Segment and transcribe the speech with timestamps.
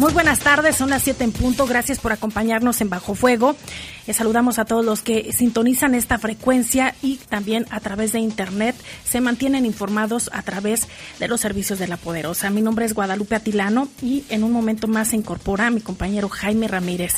[0.00, 1.66] Muy buenas tardes, son las 7 en punto.
[1.66, 3.54] Gracias por acompañarnos en Bajo Fuego.
[4.06, 8.74] Les saludamos a todos los que sintonizan esta frecuencia y también a través de Internet
[9.04, 12.48] se mantienen informados a través de los servicios de la Poderosa.
[12.48, 16.66] Mi nombre es Guadalupe Atilano y en un momento más se incorpora mi compañero Jaime
[16.66, 17.16] Ramírez.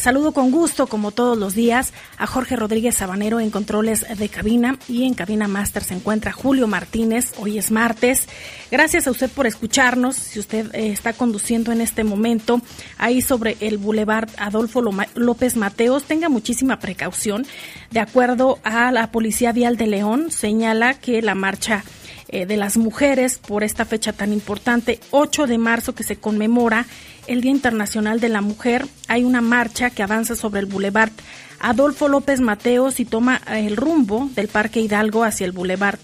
[0.00, 4.78] Saludo con gusto, como todos los días, a Jorge Rodríguez Sabanero en controles de cabina
[4.88, 7.34] y en cabina máster se encuentra Julio Martínez.
[7.36, 8.26] Hoy es martes.
[8.70, 10.16] Gracias a usted por escucharnos.
[10.16, 12.62] Si usted eh, está conduciendo en este momento
[12.96, 17.46] ahí sobre el Boulevard Adolfo López Mateos, tenga muchísima precaución.
[17.90, 21.84] De acuerdo a la Policía Vial de León, señala que la marcha
[22.32, 26.86] eh, de las mujeres por esta fecha tan importante, 8 de marzo, que se conmemora
[27.30, 31.12] el Día Internacional de la Mujer, hay una marcha que avanza sobre el Boulevard
[31.60, 36.00] Adolfo López Mateos y toma el rumbo del Parque Hidalgo hacia el Boulevard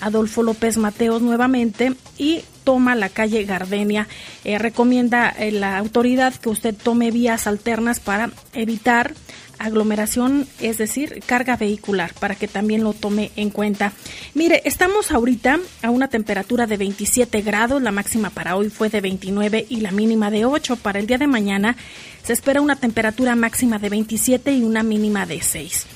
[0.00, 4.08] Adolfo López Mateos nuevamente y toma la calle Gardenia.
[4.44, 9.14] Eh, recomienda eh, la autoridad que usted tome vías alternas para evitar
[9.58, 13.92] aglomeración, es decir, carga vehicular, para que también lo tome en cuenta.
[14.34, 19.00] Mire, estamos ahorita a una temperatura de 27 grados, la máxima para hoy fue de
[19.00, 20.76] 29 y la mínima de 8.
[20.76, 21.76] Para el día de mañana
[22.24, 25.86] se espera una temperatura máxima de 27 y una mínima de 6.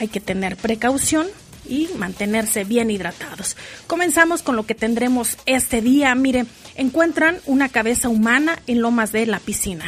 [0.00, 1.26] Hay que tener precaución
[1.68, 3.56] y mantenerse bien hidratados.
[3.86, 6.14] Comenzamos con lo que tendremos este día.
[6.14, 9.84] Mire, encuentran una cabeza humana en lomas de la piscina.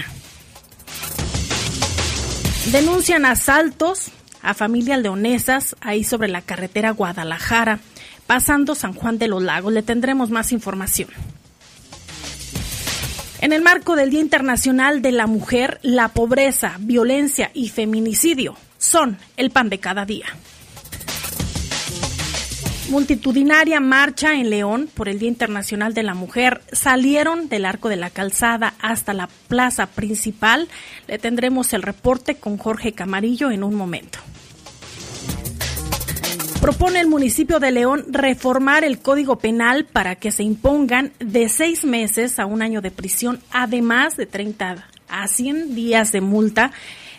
[2.73, 4.09] Denuncian asaltos
[4.43, 7.81] a familias leonesas ahí sobre la carretera Guadalajara,
[8.27, 9.73] pasando San Juan de los Lagos.
[9.73, 11.11] Le tendremos más información.
[13.41, 19.19] En el marco del Día Internacional de la Mujer, la pobreza, violencia y feminicidio son
[19.37, 20.27] el pan de cada día.
[22.89, 26.63] Multitudinaria marcha en León por el Día Internacional de la Mujer.
[26.71, 30.69] Salieron del Arco de la Calzada hasta la plaza principal.
[31.09, 34.21] Le tendremos el reporte con Jorge Camarillo en un momento.
[36.61, 41.85] Propone el municipio de León reformar el Código Penal para que se impongan de seis
[41.85, 46.71] meses a un año de prisión, además de 30 a 100 días de multa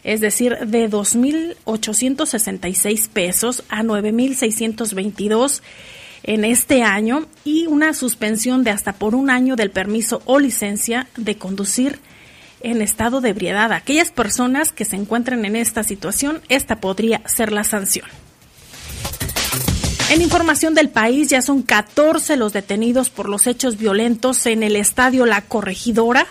[0.08, 5.62] es decir, de 2.866 pesos a 9.622
[6.24, 11.10] en este año y una suspensión de hasta por un año del permiso o licencia
[11.18, 12.00] de conducir
[12.62, 13.74] en estado de ebriedad.
[13.74, 18.08] Aquellas personas que se encuentren en esta situación, esta podría ser la sanción.
[20.10, 24.78] En información del país, ya son 14 los detenidos por los hechos violentos en el
[24.78, 26.28] estadio La Corregidora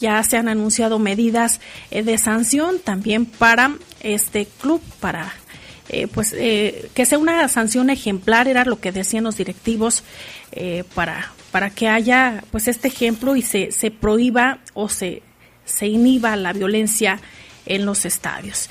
[0.00, 5.32] ya se han anunciado medidas eh, de sanción también para este club, para
[5.88, 10.02] eh, pues eh, que sea una sanción ejemplar, era lo que decían los directivos,
[10.96, 15.22] para, para que haya pues este ejemplo y se, se prohíba o se,
[15.64, 17.20] se inhiba la violencia
[17.66, 18.68] en los estadios.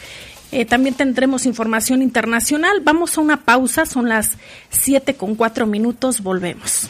[0.68, 2.82] también tendremos información internacional.
[2.84, 4.38] Vamos a una pausa, son las
[4.72, 6.90] 7 con 4 minutos, volvemos.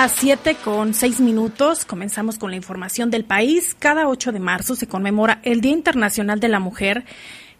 [0.00, 1.84] Las 7 con 6 minutos.
[1.84, 3.74] Comenzamos con la información del país.
[3.76, 7.04] Cada 8 de marzo se conmemora el Día Internacional de la Mujer,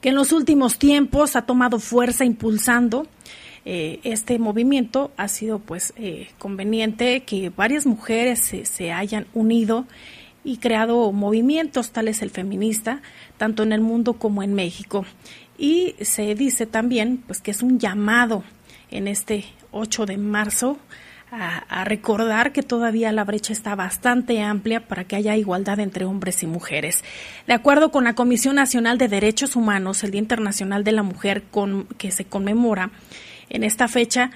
[0.00, 3.08] que en los últimos tiempos ha tomado fuerza impulsando
[3.64, 5.10] eh, este movimiento.
[5.16, 9.88] Ha sido pues eh, conveniente que varias mujeres se, se hayan unido
[10.44, 13.02] y creado movimientos, tales el feminista,
[13.36, 15.04] tanto en el mundo como en México.
[15.58, 18.44] Y se dice también pues que es un llamado
[18.92, 20.78] en este 8 de marzo
[21.30, 26.42] a, recordar que todavía la brecha está bastante amplia para que haya igualdad entre hombres
[26.42, 27.04] y mujeres.
[27.46, 31.42] De acuerdo con la Comisión Nacional de Derechos Humanos, el Día Internacional de la Mujer
[31.50, 32.90] con, que se conmemora
[33.50, 34.30] en esta fecha,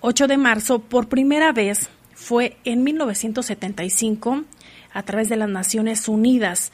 [0.00, 4.44] 8 de marzo, por primera vez fue en 1975
[4.92, 6.72] a través de las Naciones Unidas.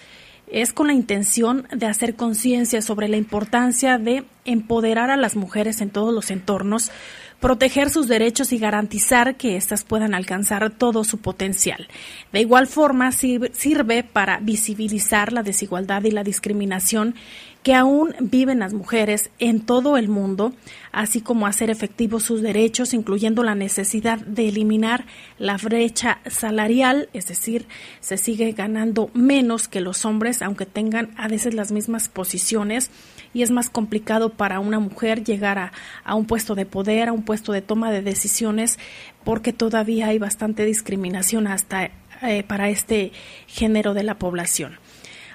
[0.50, 5.82] Es con la intención de hacer conciencia sobre la importancia de empoderar a las mujeres
[5.82, 6.90] en todos los entornos,
[7.40, 11.88] proteger sus derechos y garantizar que éstas puedan alcanzar todo su potencial.
[12.32, 17.14] De igual forma, sirve para visibilizar la desigualdad y la discriminación
[17.62, 20.52] que aún viven las mujeres en todo el mundo,
[20.93, 25.05] así como hacer efectivos sus derechos, incluyendo la necesidad de eliminar
[25.38, 27.66] la brecha salarial, es decir,
[28.00, 32.90] se sigue ganando menos que los hombres, aunque tengan a veces las mismas posiciones,
[33.34, 35.72] y es más complicado para una mujer llegar
[36.04, 38.78] a, un puesto de poder, a un puesto de toma de decisiones,
[39.25, 41.90] porque todavía hay bastante discriminación hasta
[42.22, 43.12] eh, para este
[43.46, 44.78] género de la población.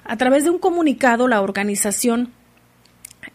[0.05, 2.33] A través de un comunicado, la organización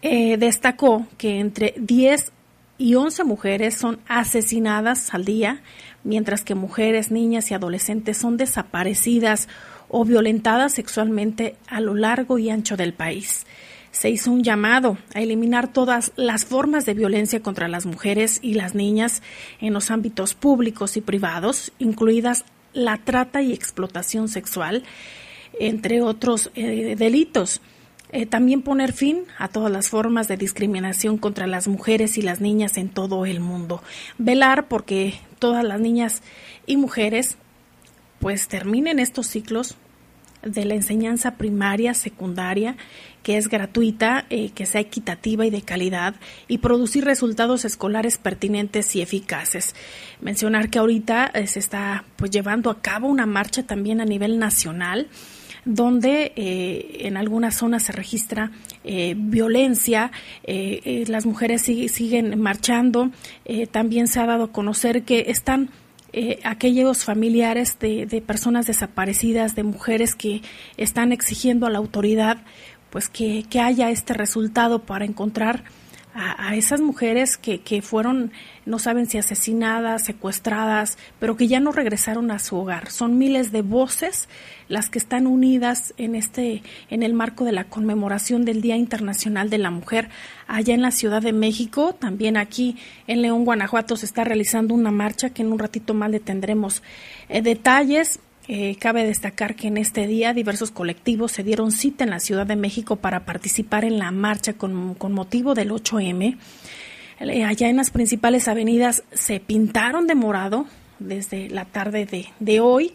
[0.03, 2.33] eh, destacó que entre 10
[2.79, 5.63] y 11 mujeres son asesinadas al día,
[6.05, 9.49] mientras que mujeres, niñas y adolescentes son desaparecidas
[9.89, 13.47] o violentadas sexualmente a lo largo y ancho del país.
[13.91, 18.55] Se hizo un llamado a eliminar todas las formas de violencia contra las mujeres y
[18.55, 19.23] las niñas
[19.61, 22.45] en los ámbitos públicos y privados, incluidas
[22.75, 24.85] la trata y explotación sexual,
[25.61, 27.61] entre otros eh, delitos.
[28.11, 32.41] Eh, también poner fin a todas las formas de discriminación contra las mujeres y las
[32.41, 33.83] niñas en todo el mundo.
[34.17, 36.23] Velar porque todas las niñas
[36.67, 37.37] y mujeres
[38.19, 39.77] pues terminen estos ciclos
[40.43, 42.77] de la enseñanza primaria, secundaria,
[43.23, 46.15] que es gratuita, eh, que sea equitativa y de calidad,
[46.47, 49.75] y producir resultados escolares pertinentes y eficaces.
[50.23, 55.09] Mencionar que ahorita se está pues llevando a cabo una marcha también a nivel nacional
[55.69, 58.51] donde eh, en algunas zonas se registra
[58.85, 60.11] eh, violencia,
[60.43, 63.11] eh, las mujeres siguen marchando,
[63.71, 65.71] también se ha dado a conocer que están
[66.43, 70.41] aquellos familiares de, de, personas desaparecidas, de mujeres que
[70.79, 72.39] están exigiendo a la autoridad
[72.89, 75.65] pues que, que haya este resultado para encontrar
[76.19, 78.33] a, esas mujeres que, que, fueron,
[78.67, 82.91] no saben si asesinadas, secuestradas, pero que ya no regresaron a su hogar.
[82.91, 84.29] Son miles de voces
[84.69, 89.49] las que están unidas en este, en el marco de la conmemoración del Día Internacional
[89.49, 90.09] de la Mujer
[90.49, 91.95] allá en la Ciudad de México.
[91.95, 96.11] También aquí en León, Guanajuato, se está realizando una marcha que en un ratito más
[96.11, 96.83] le tendremos
[97.29, 98.21] eh, detalles.
[98.51, 102.47] Eh, cabe destacar que en este día diversos colectivos se dieron cita en la Ciudad
[102.47, 106.39] de México para participar en la marcha con, motivo del 8M.
[107.21, 110.65] Eh, allá en las principales avenidas se pintaron de morado
[110.99, 112.95] desde la tarde de, de hoy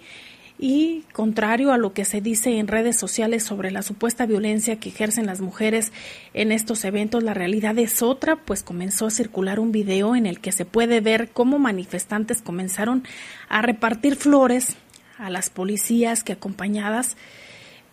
[0.57, 4.89] y contrario a lo que se dice en redes sociales sobre la supuesta violencia que
[4.89, 5.91] ejercen las mujeres
[6.33, 10.39] en estos eventos, la realidad es otra, pues comenzó a circular un video en el
[10.39, 13.03] que se puede ver cómo manifestantes comenzaron
[13.49, 14.77] a repartir flores
[15.17, 17.17] a las policías que acompañadas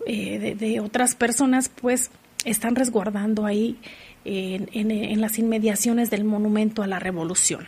[0.07, 2.11] eh, de, otras personas, pues
[2.45, 3.79] están resguardando ahí
[4.25, 7.67] en, las inmediaciones del Monumento a la Revolución.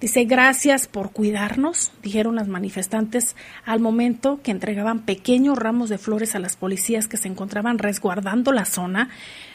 [0.00, 6.36] Dice, gracias por cuidarnos, dijeron las manifestantes al momento que entregaban pequeños ramos de flores
[6.36, 9.10] a las policías que se encontraban resguardando la zona.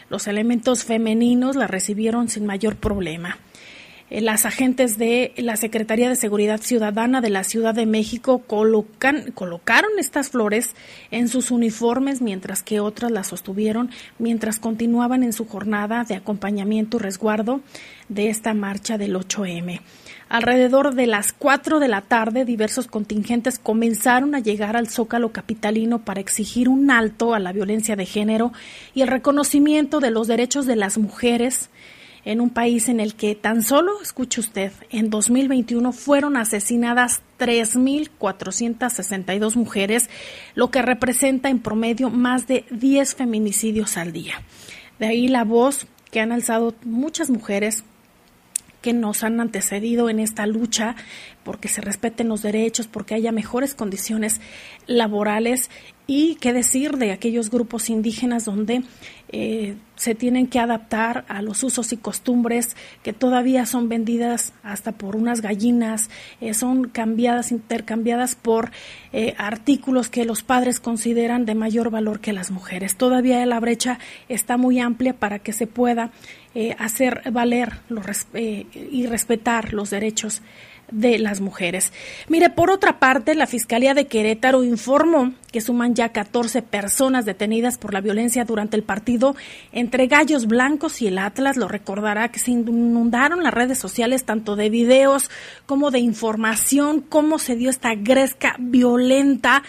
[0.09, 3.37] Los elementos femeninos la recibieron sin mayor problema.
[4.09, 9.31] Eh, las agentes de la Secretaría de Seguridad Ciudadana de la Ciudad de México colocan,
[9.31, 10.75] colocaron estas flores
[11.11, 16.97] en sus uniformes mientras que otras las sostuvieron mientras continuaban en su jornada de acompañamiento
[16.97, 17.61] y resguardo
[18.09, 19.81] de esta marcha del 8M.
[20.29, 25.99] Alrededor de las 4 de la tarde, diversos contingentes comenzaron a llegar al Zócalo capitalino
[25.99, 28.51] para exigir un alto a la violencia de género
[28.95, 31.69] y el reconocimiento de los derechos de las mujeres
[32.25, 39.55] en un país en el que tan solo, escuche usted, en 2021 fueron asesinadas 3.462
[39.55, 40.09] mujeres,
[40.55, 44.41] lo que representa en promedio más de 10 feminicidios al día.
[44.99, 47.83] De ahí la voz que han alzado muchas mujeres
[48.81, 50.95] que nos han antecedido en esta lucha
[51.43, 54.41] porque se respeten los derechos, porque haya mejores condiciones
[54.87, 55.69] laborales
[56.05, 58.83] y qué decir de aquellos grupos indígenas donde
[59.29, 64.91] eh, se tienen que adaptar a los usos y costumbres que todavía son vendidas hasta
[64.91, 66.09] por unas gallinas,
[66.41, 68.71] eh, son cambiadas, intercambiadas por
[69.13, 72.97] eh, artículos que los padres consideran de mayor valor que las mujeres.
[72.97, 73.97] Todavía la brecha
[74.27, 76.11] está muy amplia para que se pueda
[76.77, 80.43] hacer valer los, y respetar los derechos
[80.91, 81.91] de las mujeres.
[82.27, 87.77] Mire, por otra parte, la Fiscalía de Querétaro informó que suman ya 14 personas detenidas
[87.77, 89.35] por la violencia durante el partido
[89.71, 91.57] entre Gallos Blancos y el Atlas.
[91.57, 95.29] Lo recordará que se inundaron las redes sociales tanto de videos
[95.65, 99.63] como de información, cómo se dio esta gresca violenta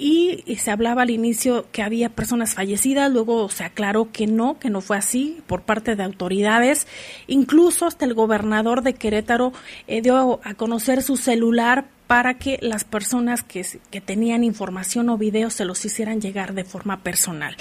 [0.00, 4.70] y, se hablaba al inicio que había personas fallecidas, luego se aclaró que no, que
[4.70, 6.86] no fue así por parte de autoridades.
[7.26, 9.52] Incluso hasta el gobernador de Querétaro
[9.86, 15.18] eh, dio a conocer su celular para que las personas que, que, tenían información o
[15.18, 17.56] videos se los hicieran llegar de forma personal.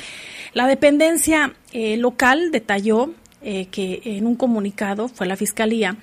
[0.54, 5.98] La dependencia eh, local detalló eh, que en un comunicado fue la Fiscalía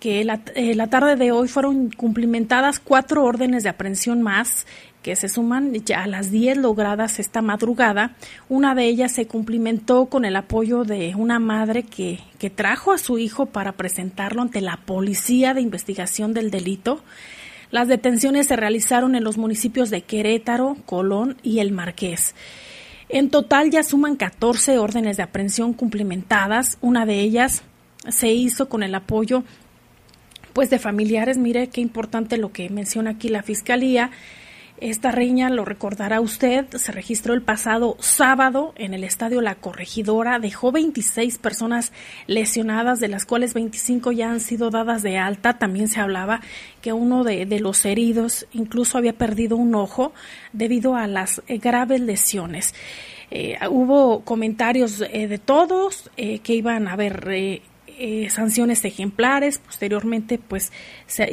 [0.00, 4.64] que la, la, tarde de hoy fueron cumplimentadas cuatro órdenes de aprehensión más
[5.08, 8.14] que se suman ya a las 10 logradas esta madrugada.
[8.50, 12.98] Una de ellas se cumplimentó con el apoyo de una madre que, que trajo a
[12.98, 17.00] su hijo para presentarlo ante la Policía de Investigación del Delito.
[17.70, 22.34] Las detenciones se realizaron en los municipios de Querétaro, Colón y El Marqués.
[23.08, 26.76] En total ya suman 14 órdenes de aprehensión cumplimentadas.
[26.82, 27.62] Una de ellas
[28.10, 29.42] se hizo con el apoyo
[30.52, 31.38] pues de familiares.
[31.38, 34.10] Mire qué importante lo que menciona aquí la Fiscalía
[34.80, 40.38] esta riña, lo recordará usted, se registró el pasado sábado en el estadio La Corregidora,
[40.38, 41.92] dejó 26 personas
[42.26, 45.58] lesionadas, de las cuales 25 ya han sido dadas de alta.
[45.58, 46.40] También se hablaba
[46.80, 50.12] que uno de, los heridos incluso había perdido un ojo
[50.52, 52.74] debido a las eh, graves lesiones.
[53.30, 57.62] Eh, hubo comentarios eh, de todos que iban a haber
[57.98, 59.58] eh, sanciones ejemplares.
[59.58, 60.72] Posteriormente, pues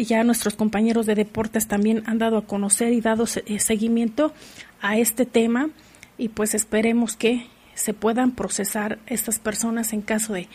[0.05, 4.33] ya nuestros compañeros de deportes también han dado a conocer y dado eh, seguimiento
[4.81, 5.69] a este tema
[6.17, 10.47] y pues esperemos que se puedan procesar estas personas en caso de,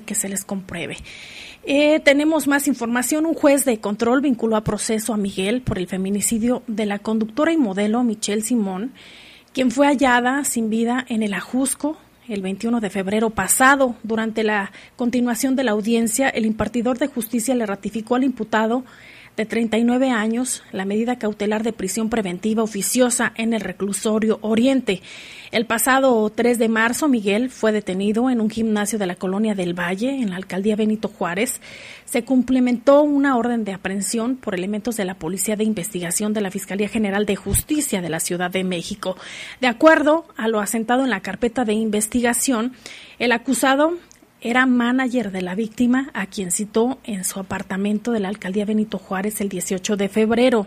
[0.00, 0.96] que se les compruebe.
[1.64, 3.26] Eh, tenemos más información.
[3.26, 7.52] Un juez de control vinculó a proceso a Miguel por el feminicidio de la conductora
[7.52, 8.92] y modelo Michelle Simón,
[9.52, 11.98] quien fue hallada sin vida en el Ajusco
[12.28, 13.96] el 21 de febrero pasado.
[14.02, 18.84] Durante la continuación de la audiencia, el impartidor de justicia le ratificó al imputado
[19.36, 25.00] de 39 años la medida cautelar de prisión preventiva oficiosa en el reclusorio Oriente.
[25.52, 29.78] El pasado 3 de marzo, Miguel fue detenido en un gimnasio de la colonia del
[29.78, 31.60] Valle, en la alcaldía Benito Juárez.
[32.06, 36.50] Se cumplimentó una orden de aprehensión por elementos de la Policía de Investigación de la
[36.50, 39.18] Fiscalía General de Justicia de la Ciudad de México.
[39.60, 42.72] De acuerdo a lo asentado en la carpeta de investigación,
[43.18, 43.98] el acusado
[44.40, 48.96] era manager de la víctima, a quien citó en su apartamento de la alcaldía Benito
[48.96, 50.66] Juárez el 18 de febrero.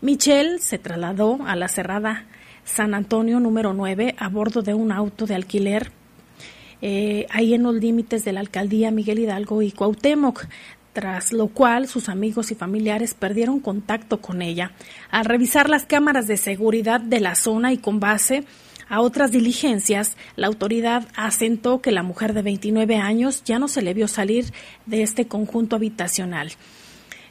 [0.00, 2.24] Michelle se trasladó a la cerrada
[2.64, 5.90] San Antonio número 9 a bordo de un auto de alquiler
[6.80, 10.46] eh, ahí en los límites de la alcaldía Miguel Hidalgo y Cuauhtémoc,
[10.92, 14.72] tras lo cual sus amigos y familiares perdieron contacto con ella.
[15.10, 18.44] Al revisar las cámaras de seguridad de la zona y con base
[18.88, 23.80] a otras diligencias, la autoridad asentó que la mujer de 29 años ya no se
[23.80, 24.52] le vio salir
[24.84, 26.50] de este conjunto habitacional.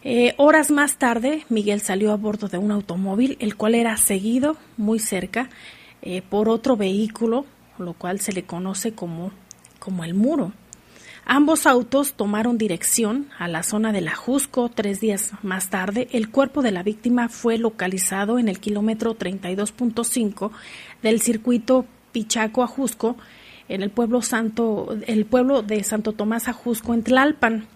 [0.03, 4.57] Eh, horas más tarde, Miguel salió a bordo de un automóvil, el cual era seguido
[4.77, 5.49] muy cerca
[6.01, 7.45] eh, por otro vehículo,
[7.77, 9.31] lo cual se le conoce como,
[9.79, 10.53] como el muro.
[11.23, 14.69] Ambos autos tomaron dirección a la zona de la Jusco.
[14.69, 20.51] Tres días más tarde, el cuerpo de la víctima fue localizado en el kilómetro 32.5
[21.03, 23.17] del circuito Pichaco Ajusco,
[23.69, 27.67] en el pueblo santo, el pueblo de Santo Tomás Ajusco, en Tlalpan.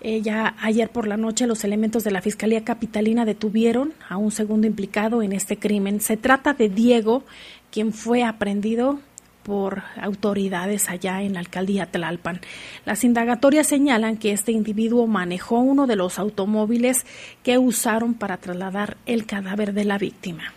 [0.00, 4.30] Eh, ya ayer por la noche los elementos de la Fiscalía Capitalina detuvieron a un
[4.30, 6.00] segundo implicado en este crimen.
[6.00, 7.24] Se trata de Diego,
[7.70, 9.00] quien fue aprendido
[9.42, 12.40] por autoridades allá en la alcaldía Tlalpan.
[12.84, 17.06] Las indagatorias señalan que este individuo manejó uno de los automóviles
[17.42, 20.52] que usaron para trasladar el cadáver de la víctima.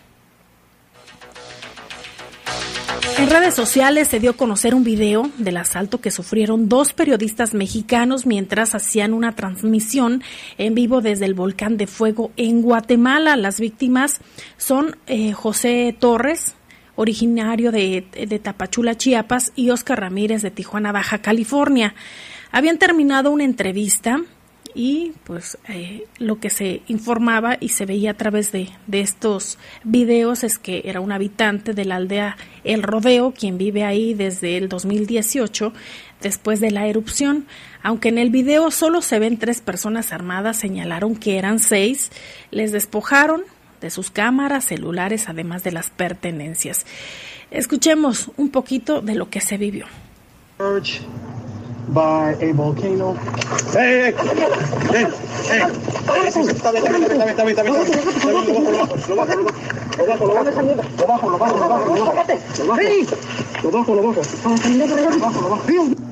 [3.18, 7.54] En redes sociales se dio a conocer un video del asalto que sufrieron dos periodistas
[7.54, 10.24] mexicanos mientras hacían una transmisión
[10.58, 13.36] en vivo desde el volcán de fuego en Guatemala.
[13.36, 14.22] Las víctimas
[14.58, 16.56] son eh, José Torres,
[16.96, 21.94] originario de, Tapachula, Chiapas, y Oscar Ramírez de Tijuana, Baja California.
[22.52, 24.22] Habían terminado una entrevista
[24.74, 29.58] y pues eh, lo que se informaba y se veía a través de, de, estos
[29.84, 34.58] videos es que era un habitante de la aldea El Rodeo quien vive ahí desde
[34.58, 35.74] el 2018
[36.22, 37.46] después de la erupción.
[37.84, 42.12] Aunque en el video solo se ven tres personas armadas, señalaron que eran seis,
[42.52, 43.44] les despojaron
[43.82, 46.86] de sus cámaras, celulares, además de las pertenencias.
[47.50, 49.86] Escuchemos un poquito de lo que se vivió.
[51.90, 53.16] By a volcano.
[53.76, 54.16] ¡Eh, eh!
[54.94, 55.08] ¡Eh!
[55.52, 55.66] ¡Eh!
[55.92, 57.76] Está bien, está bien, está bien, está bien, está bien.
[57.76, 59.54] Lo bajo, lo bajo, lo bajo, lo
[60.06, 61.98] bajo, lo bajo, lo bajo, lo bajo, lo bajo, lo
[63.42, 66.11] bajo, lo bajo, lo bajo, lo bajo, lo bajo.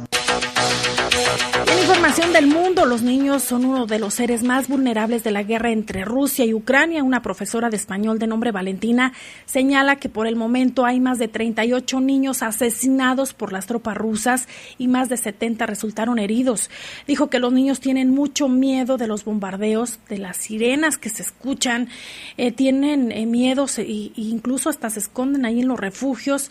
[1.67, 5.43] En información del mundo, los niños son uno de los seres más vulnerables de la
[5.43, 7.03] guerra entre Rusia y Ucrania.
[7.03, 9.13] Una profesora de español de nombre Valentina
[9.45, 14.47] señala que por el momento hay más de 38 niños asesinados por las tropas rusas
[14.77, 16.69] y más de 70 resultaron heridos.
[17.05, 21.21] Dijo que los niños tienen mucho miedo de los bombardeos, de las sirenas que se
[21.21, 21.89] escuchan,
[22.37, 26.49] eh, tienen eh, miedo e incluso hasta se esconden ahí en los refugios.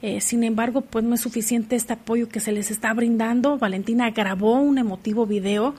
[0.00, 3.58] Eh, sin embargo, pues no es suficiente este apoyo que se les está brindando.
[3.58, 5.74] Valentina grabó un emotivo video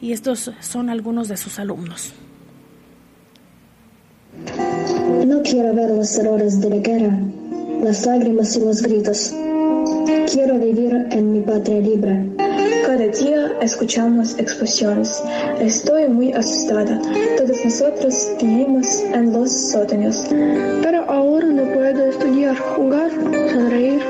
[0.00, 2.12] y estos son algunos de sus alumnos.
[5.26, 7.18] No quiero ver los errores de la guerra,
[7.82, 9.34] las lágrimas y los gritos.
[10.32, 12.47] Quiero vivir en mi patria libre.
[12.86, 15.22] Cada día escuchamos explosiones.
[15.60, 17.00] Estoy muy asustada.
[17.36, 20.26] Todos nosotros vivimos en los sótanos.
[20.82, 23.10] Pero ahora no puedo estudiar, jugar,
[23.52, 24.00] sonreír.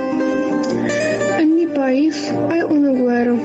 [1.39, 3.37] En mi país hay una guerra.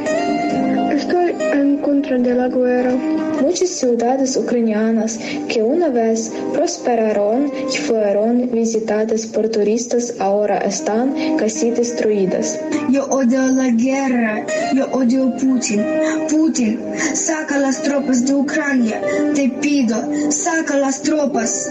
[0.94, 3.23] Estoy en contra de la guerra.
[3.42, 11.72] Muchas ciudades ucranianas que una vez prosperaron y fueron visitadas por turistas ahora están casi
[11.72, 12.60] destruidas.
[12.90, 15.84] Yo odio la guerra, yo odio Putin.
[16.30, 16.80] Putin,
[17.14, 19.02] saca las tropas de Ucrania.
[19.34, 19.98] Te pido,
[20.30, 21.70] saca las tropas.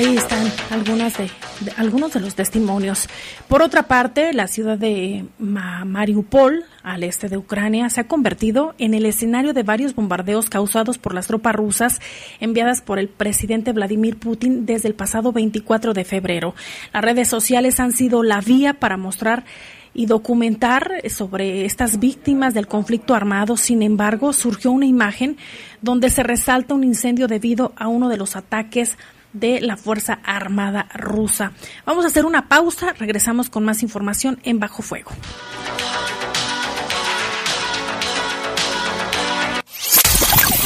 [0.00, 1.30] Ahí están algunas de,
[1.76, 3.06] algunos de los testimonios.
[3.48, 8.94] Por otra parte, la ciudad de Mariupol, al este de Ucrania, se ha convertido en
[8.94, 12.00] el escenario de varios bombardeos causados por las tropas rusas
[12.40, 16.54] enviadas por el presidente Vladimir Putin desde el pasado 24 de febrero.
[16.94, 19.44] Las redes sociales han sido la vía para mostrar
[19.92, 23.58] y documentar sobre estas víctimas del conflicto armado.
[23.58, 25.36] Sin embargo, surgió una imagen
[25.82, 28.96] donde se resalta un incendio debido a uno de los ataques
[29.32, 31.52] de la Fuerza Armada rusa.
[31.84, 35.10] Vamos a hacer una pausa, regresamos con más información en Bajo Fuego.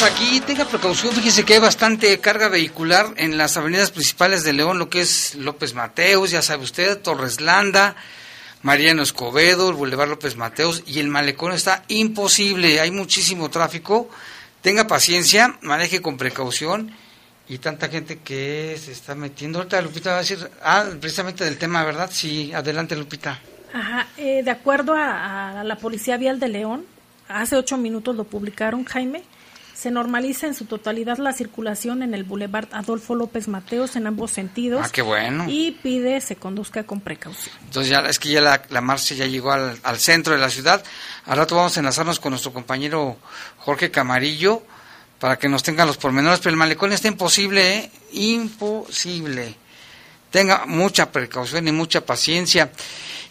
[0.00, 4.78] Aquí, tenga precaución, fíjese que hay bastante carga vehicular en las avenidas principales de León,
[4.78, 7.94] lo que es López Mateos, ya sabe usted, Torres Landa,
[8.62, 14.08] Mariano Escobedo, el Boulevard López Mateos y el malecón está imposible, hay muchísimo tráfico,
[14.62, 16.90] tenga paciencia, maneje con precaución
[17.46, 19.58] y tanta gente que se está metiendo.
[19.58, 22.08] Ahorita Lupita va a decir, ah, precisamente del tema, ¿verdad?
[22.10, 23.38] Sí, adelante Lupita.
[23.74, 26.86] Ajá, eh, de acuerdo a la Policía Vial de León,
[27.28, 29.22] hace ocho minutos lo publicaron, Jaime,
[29.82, 34.30] se normaliza en su totalidad la circulación en el Boulevard Adolfo López Mateos en ambos
[34.30, 34.82] sentidos.
[34.84, 35.46] Ah, qué bueno.
[35.48, 37.52] Y pide se conduzca con precaución.
[37.64, 40.50] Entonces ya es que ya la, la marcha ya llegó al, al, centro de la
[40.50, 40.84] ciudad.
[41.26, 43.16] Al rato vamos a enlazarnos con nuestro compañero
[43.58, 44.62] Jorge Camarillo
[45.18, 47.90] para que nos tengan los pormenores, pero el malecón está imposible, ¿eh?
[48.12, 49.56] imposible.
[50.30, 52.70] Tenga mucha precaución y mucha paciencia.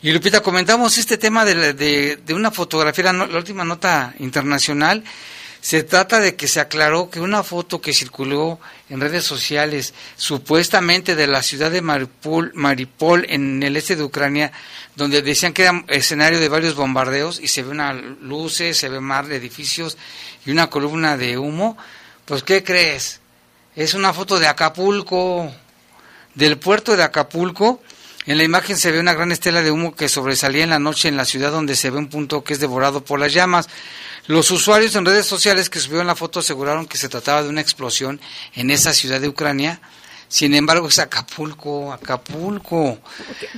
[0.02, 5.02] Y Lupita, comentamos este tema de, de, de una fotografía, la, la última nota internacional
[5.62, 11.16] se trata de que se aclaró que una foto que circuló en redes sociales, supuestamente
[11.16, 14.52] de la ciudad de Maripol, Maripol en el este de Ucrania,
[14.96, 19.00] donde decían que era escenario de varios bombardeos y se ve una luces, se ve
[19.00, 20.00] mar de edificios
[20.48, 21.78] y una columna de humo,
[22.26, 23.20] pues ¿qué crees?
[23.76, 25.54] Es una foto de Acapulco,
[26.34, 27.84] del puerto de Acapulco.
[28.26, 31.08] En la imagen se ve una gran estela de humo que sobresalía en la noche
[31.08, 33.68] en la ciudad donde se ve un punto que es devorado por las llamas.
[34.32, 37.60] Los usuarios en redes sociales que subieron la foto aseguraron que se trataba de una
[37.60, 38.22] explosión
[38.54, 39.82] en esa ciudad de Ucrania.
[40.30, 42.98] Sin embargo, es Acapulco, Acapulco.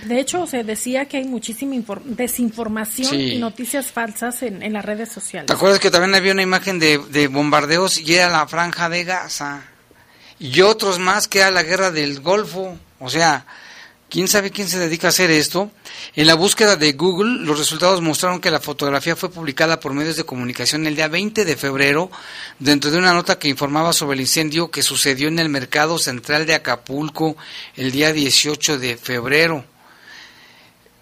[0.06, 3.34] De hecho, se decía que hay muchísima desinformación sí.
[3.34, 5.46] y noticias falsas en, en, las redes sociales.
[5.46, 9.04] ¿Te acuerdas que también había una imagen de, de bombardeos y era la franja de
[9.04, 9.66] Gaza?
[10.40, 12.80] Y otros más que era la guerra del Golfo.
[13.00, 13.46] O sea,
[14.14, 15.72] ¿Quién sabe quién se dedica a hacer esto?
[16.16, 20.18] En la búsqueda de Google, los resultados mostraron que la fotografía fue publicada por medios
[20.18, 22.12] de comunicación el día 20 de febrero,
[22.60, 26.46] dentro de una nota que informaba sobre el incendio que sucedió en el mercado central
[26.46, 27.36] de Acapulco
[27.76, 29.66] el día 18 de febrero.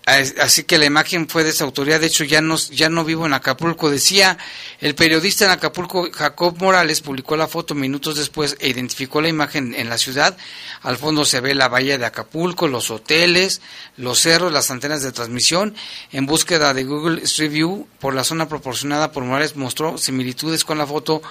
[0.03, 1.99] Así que la imagen fue de esa autoridad.
[1.99, 3.91] De hecho, ya no, ya no vivo en Acapulco.
[3.91, 4.37] Decía
[4.79, 9.75] el periodista en Acapulco, Jacob Morales, publicó la foto minutos después e identificó la imagen
[9.75, 10.35] en la ciudad.
[10.81, 13.61] Al fondo se ve la bahía de Acapulco, los hoteles,
[13.95, 15.75] los cerros, las antenas de transmisión.
[16.11, 20.79] En búsqueda de Google Street View por la zona proporcionada por Morales mostró similitudes con
[20.79, 21.21] la foto,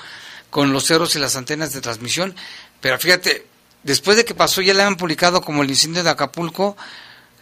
[0.49, 2.37] con los cerros y las antenas de transmisión.
[2.81, 3.47] Pero fíjate,
[3.83, 6.77] después de que pasó, ya la han publicado como el incendio de Acapulco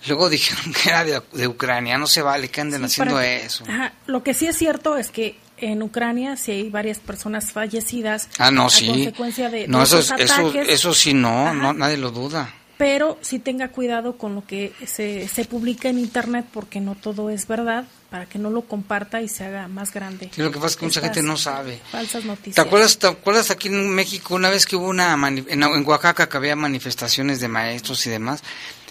[0.06, 3.26] Luego dijeron que era de, de, Ucrania, no se vale que anden sí, haciendo para,
[3.26, 3.64] eso.
[3.68, 8.28] Ajá, lo que sí es cierto es que en Ucrania sí hay varias personas fallecidas
[8.38, 8.86] ah, no, a sí.
[8.86, 10.68] consecuencia de, no, de eso, esos eso, ataques.
[10.68, 12.54] eso sí no, no, nadie lo duda.
[12.76, 17.28] Pero sí tenga cuidado con lo que se, se publica en Internet porque no todo
[17.28, 20.30] es verdad para que no lo comparta y se haga más grande.
[20.32, 21.80] Sí, lo que pasa es que mucha gente no sabe.
[21.90, 22.54] Falsas noticias.
[22.54, 26.28] ¿Te acuerdas, ¿Te acuerdas aquí en México una vez que hubo una, en, en Oaxaca
[26.28, 28.42] que había manifestaciones de maestros y demás?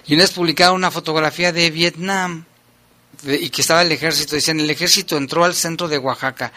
[0.07, 2.45] Y una vez publicaron una fotografía de Vietnam
[3.23, 4.35] y que estaba el ejército.
[4.35, 6.53] Decían, el ejército entró al centro de Oaxaca.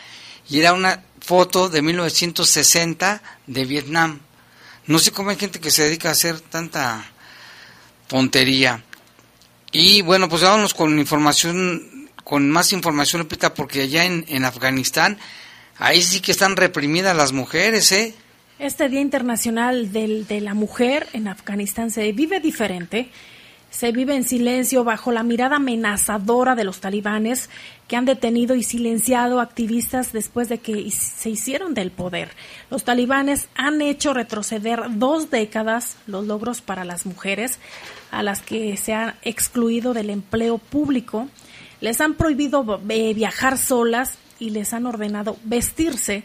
[0.48, 4.20] Y era una foto de 1960 de Vietnam.
[4.86, 7.04] No sé cómo hay gente que se dedica a hacer tanta
[8.06, 8.82] tontería.
[9.72, 15.18] Y bueno, pues vámonos con información, con más información, Lupita, porque allá en, en Afganistán,
[15.78, 18.14] ahí sí que están reprimidas las mujeres, ¿eh?
[18.58, 23.08] Este Día Internacional del, de la Mujer en Afganistán se vive diferente
[23.70, 27.48] se vive en silencio bajo la mirada amenazadora de los talibanes
[27.88, 32.30] que han detenido y silenciado activistas después de que se hicieron del poder.
[32.68, 37.58] Los talibanes han hecho retroceder dos décadas los logros para las mujeres
[38.10, 41.28] a las que se han excluido del empleo público,
[41.80, 46.24] les han prohibido eh, viajar solas y les han ordenado vestirse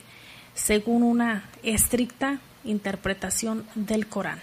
[0.56, 4.40] según una estricta interpretación del Corán.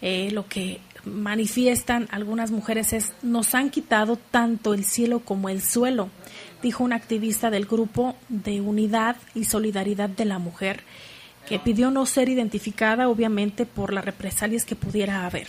[0.00, 5.62] Eh, lo que manifiestan algunas mujeres es nos han quitado tanto el cielo como el
[5.62, 6.10] suelo,
[6.62, 10.82] dijo una activista del grupo de unidad y solidaridad de la mujer,
[11.46, 15.48] que pidió no ser identificada obviamente por las represalias que pudiera haber.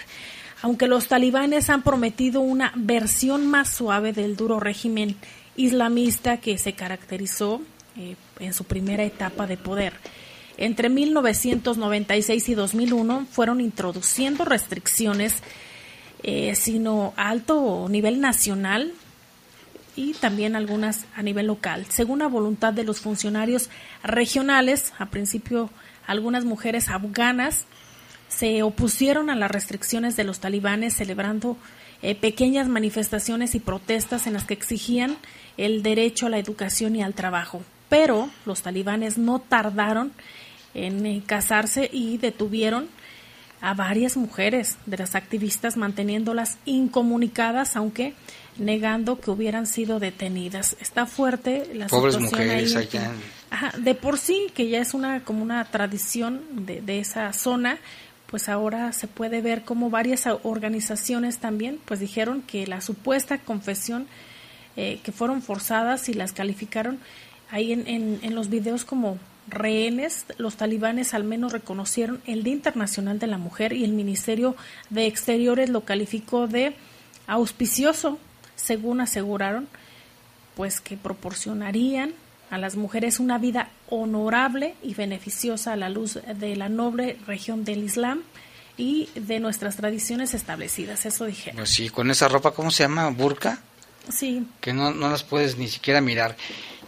[0.62, 5.16] Aunque los talibanes han prometido una versión más suave del duro régimen
[5.56, 7.62] islamista que se caracterizó
[7.98, 9.94] eh, en su primera etapa de poder.
[10.58, 15.38] Entre 1996 y 2001 fueron introduciendo restricciones,
[16.22, 18.94] eh, sino alto nivel nacional
[19.96, 21.86] y también algunas a nivel local.
[21.90, 23.70] Según la voluntad de los funcionarios
[24.04, 25.70] regionales, a principio
[26.06, 27.66] algunas mujeres afganas
[28.28, 31.58] se opusieron a las restricciones de los talibanes, celebrando
[32.02, 35.18] eh, pequeñas manifestaciones y protestas en las que exigían
[35.58, 37.62] el derecho a la educación y al trabajo.
[37.90, 40.12] Pero los talibanes no tardaron
[40.74, 42.88] en casarse y detuvieron
[43.62, 48.14] a varias mujeres de las activistas manteniéndolas incomunicadas aunque
[48.58, 50.76] negando que hubieran sido detenidas.
[50.80, 53.12] Está fuerte la Pobres mujeres allá.
[53.78, 57.78] de por sí que ya es una como una tradición de, de esa zona,
[58.28, 64.08] pues ahora se puede ver como varias organizaciones también pues dijeron que la supuesta confesión
[64.76, 67.00] eh, que fueron forzadas y las calificaron
[67.50, 72.54] ahí en, en, en los videos como rehenes, los talibanes al menos reconocieron el Día
[72.54, 74.56] Internacional de la Mujer y el Ministerio
[74.90, 76.76] de Exteriores lo calificó de
[77.28, 78.20] auspicioso,
[78.56, 79.68] según aseguraron,
[80.56, 82.14] pues que proporcionarían
[82.50, 87.66] a las mujeres una vida honorable y beneficiosa a la luz de la noble región
[87.66, 88.22] del Islam
[88.78, 91.06] y de nuestras tradiciones establecidas.
[91.06, 91.58] Eso dijeron.
[91.58, 93.10] Pues sí, con esa ropa, ¿cómo se llama?
[93.10, 93.60] ¿Burka?
[94.10, 94.46] Sí.
[94.62, 96.36] Que no, no las puedes ni siquiera mirar.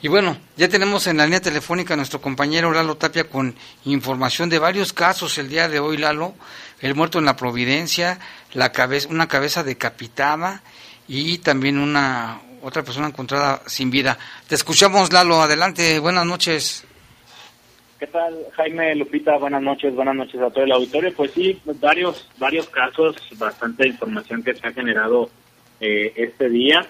[0.01, 4.49] Y bueno, ya tenemos en la línea telefónica a nuestro compañero Lalo Tapia con información
[4.49, 6.35] de varios casos el día de hoy, Lalo.
[6.81, 8.19] El muerto en la Providencia,
[8.53, 10.61] la cabeza, una cabeza decapitada
[11.07, 14.17] y también una otra persona encontrada sin vida.
[14.47, 15.41] Te escuchamos, Lalo.
[15.41, 15.99] Adelante.
[15.99, 16.85] Buenas noches.
[17.99, 19.37] ¿Qué tal, Jaime Lupita?
[19.37, 21.13] Buenas noches, buenas noches a todo el auditorio.
[21.15, 25.29] Pues sí, varios, varios casos, bastante información que se ha generado
[25.79, 26.85] eh, este día.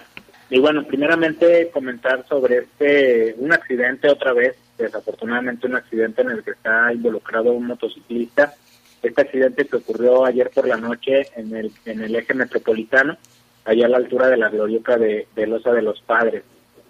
[0.48, 6.44] Y bueno, primeramente comentar sobre este, un accidente otra vez, desafortunadamente un accidente en el
[6.44, 8.54] que está involucrado un motociclista.
[9.02, 13.16] Este accidente que ocurrió ayer por la noche en el, en el eje metropolitano,
[13.64, 16.44] allá a la altura de la glorioca de, de Losa de los Padres.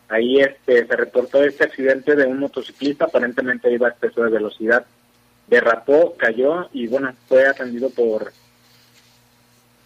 [0.08, 4.84] Ahí este, se reportó este accidente de un motociclista, aparentemente iba a exceso de velocidad,
[5.48, 8.32] derrapó, cayó y bueno, fue atendido por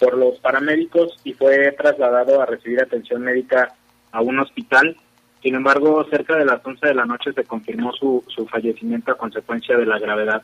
[0.00, 3.74] por los paramédicos y fue trasladado a recibir atención médica
[4.10, 4.96] a un hospital.
[5.42, 9.18] Sin embargo, cerca de las 11 de la noche se confirmó su, su fallecimiento a
[9.18, 10.42] consecuencia de la gravedad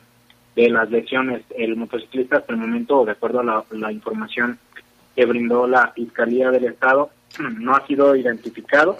[0.55, 1.43] de las lesiones.
[1.55, 4.59] El motociclista hasta el momento, de acuerdo a la, información
[5.15, 7.09] que brindó la Fiscalía del Estado,
[7.59, 8.97] no ha sido identificado.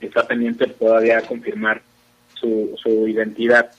[0.00, 1.82] Está pendiente todavía confirmar
[2.34, 3.70] su, su identidad.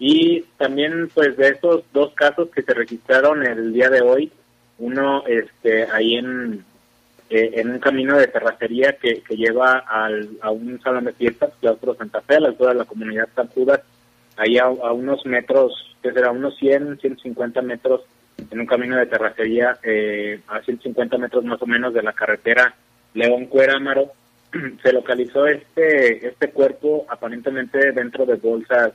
[0.00, 4.32] Y también, pues, de estos dos casos que se registraron el día de hoy,
[4.78, 6.64] uno este ahí en
[7.30, 11.50] eh, en un camino de terracería que, que lleva al, a un salón de fiestas,
[11.60, 13.50] Claustro Santa Fe, a la altura de la comunidad San
[14.38, 18.00] ahí a, unos metros, que será unos 100, 150 metros,
[18.50, 22.74] en un camino de terracería, eh, a 150 metros más o menos de la carretera
[23.12, 24.12] León Cuéramaro,
[24.82, 28.94] se localizó este, este cuerpo aparentemente dentro de bolsas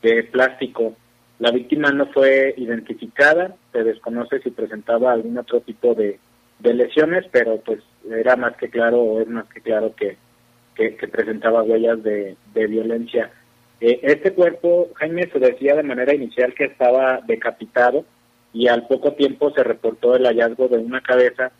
[0.00, 0.96] de plástico
[1.40, 6.18] la víctima no fue identificada, se desconoce si presentaba algún otro tipo de,
[6.62, 10.18] lesiones, pero pues era más que claro, o es más que claro que,
[10.74, 13.30] que, presentaba huellas de, violencia.
[13.80, 18.04] Eh, este cuerpo, Jaime, se decía de manera inicial que estaba decapitado
[18.52, 21.52] y al poco tiempo se reportó el hallazgo de una cabeza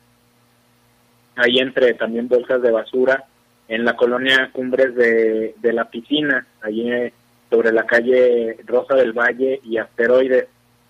[1.36, 3.24] ahí entre también bolsas de basura
[3.66, 6.90] en la colonia Cumbres de, de la Piscina, allí
[7.50, 10.46] sobre la calle Rosa del Valle y Asteroides.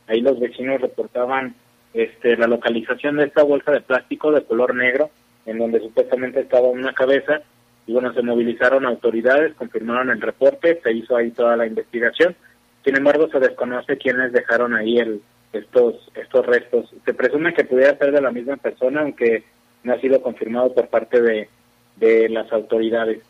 [0.06, 1.54] Ahí los vecinos reportaban
[1.94, 5.10] este, la localización de esta bolsa de plástico de color negro,
[5.46, 7.40] en donde supuestamente estaba una cabeza,
[7.86, 12.36] y bueno, se movilizaron autoridades, confirmaron el reporte, se hizo ahí toda la investigación.
[12.84, 16.94] Sin embargo, se desconoce quiénes dejaron ahí el, estos estos restos.
[17.04, 19.44] Se presume que pudiera ser de la misma persona, aunque
[19.82, 21.48] no ha sido confirmado por parte de,
[21.96, 23.22] de las autoridades.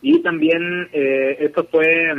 [0.00, 2.12] Y también eh, esto fue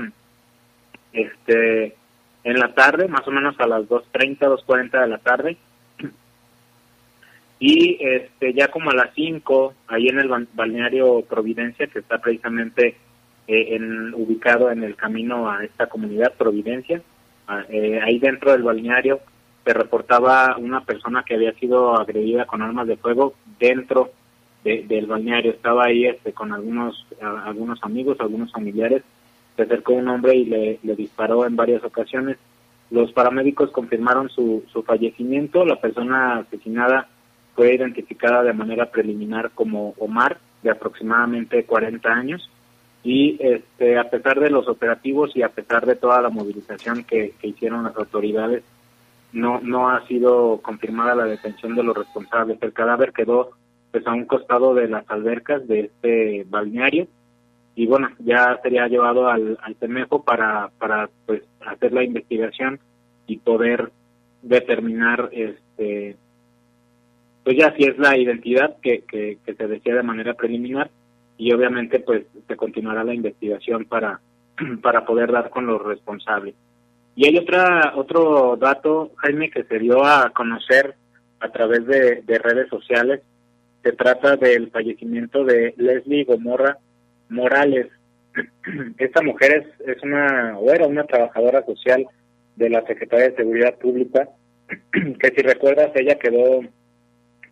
[1.21, 1.95] este
[2.43, 5.57] en la tarde, más o menos a las 2.30, 2.40 de la tarde.
[7.59, 12.95] Y este ya como a las 5, ahí en el balneario Providencia, que está precisamente
[13.47, 13.79] eh,
[14.13, 17.01] ubicado en el camino a esta comunidad Providencia,
[17.69, 19.19] eh, ahí dentro del balneario
[19.65, 24.11] se reportaba una persona que había sido agredida con armas de fuego dentro
[24.63, 25.51] del balneario.
[25.51, 29.03] Estaba ahí este, con algunos, algunos amigos, algunos familiares.
[29.57, 32.37] Se acercó un hombre y le, disparó en varias ocasiones.
[32.91, 35.65] Los paramédicos confirmaron su, fallecimiento.
[35.65, 37.09] La persona asesinada
[37.55, 42.49] fue identificada de manera preliminar como Omar, de aproximadamente 40 años.
[43.03, 47.33] Y este, a pesar de los operativos y a pesar de toda la movilización que,
[47.41, 48.63] que hicieron las autoridades,
[49.33, 52.61] no, no ha sido confirmada la detención de los responsables.
[52.61, 53.51] El cadáver quedó
[53.91, 57.07] pues a un costado de las albercas de este balneario
[57.77, 59.75] y bueno, ya sería llevado al, al
[60.25, 62.79] para, para pues hacer la investigación
[63.27, 63.91] y poder
[64.41, 66.15] determinar este
[67.43, 70.89] pues ya si es la identidad que, que se decía de manera preliminar
[71.37, 74.19] y obviamente pues se continuará la investigación para,
[74.81, 76.55] para poder dar con los responsables.
[77.15, 80.95] Y hay otra, otro dato, Jaime, que se dio a conocer
[81.39, 83.21] a través de, redes sociales.
[83.83, 86.77] Se trata del fallecimiento de Leslie Gomorra
[87.29, 87.87] Morales.
[88.97, 92.05] Esta mujer es, es una, o era una trabajadora social
[92.55, 94.29] de la Secretaría de Seguridad Pública,
[94.91, 96.61] que si recuerdas, ella quedó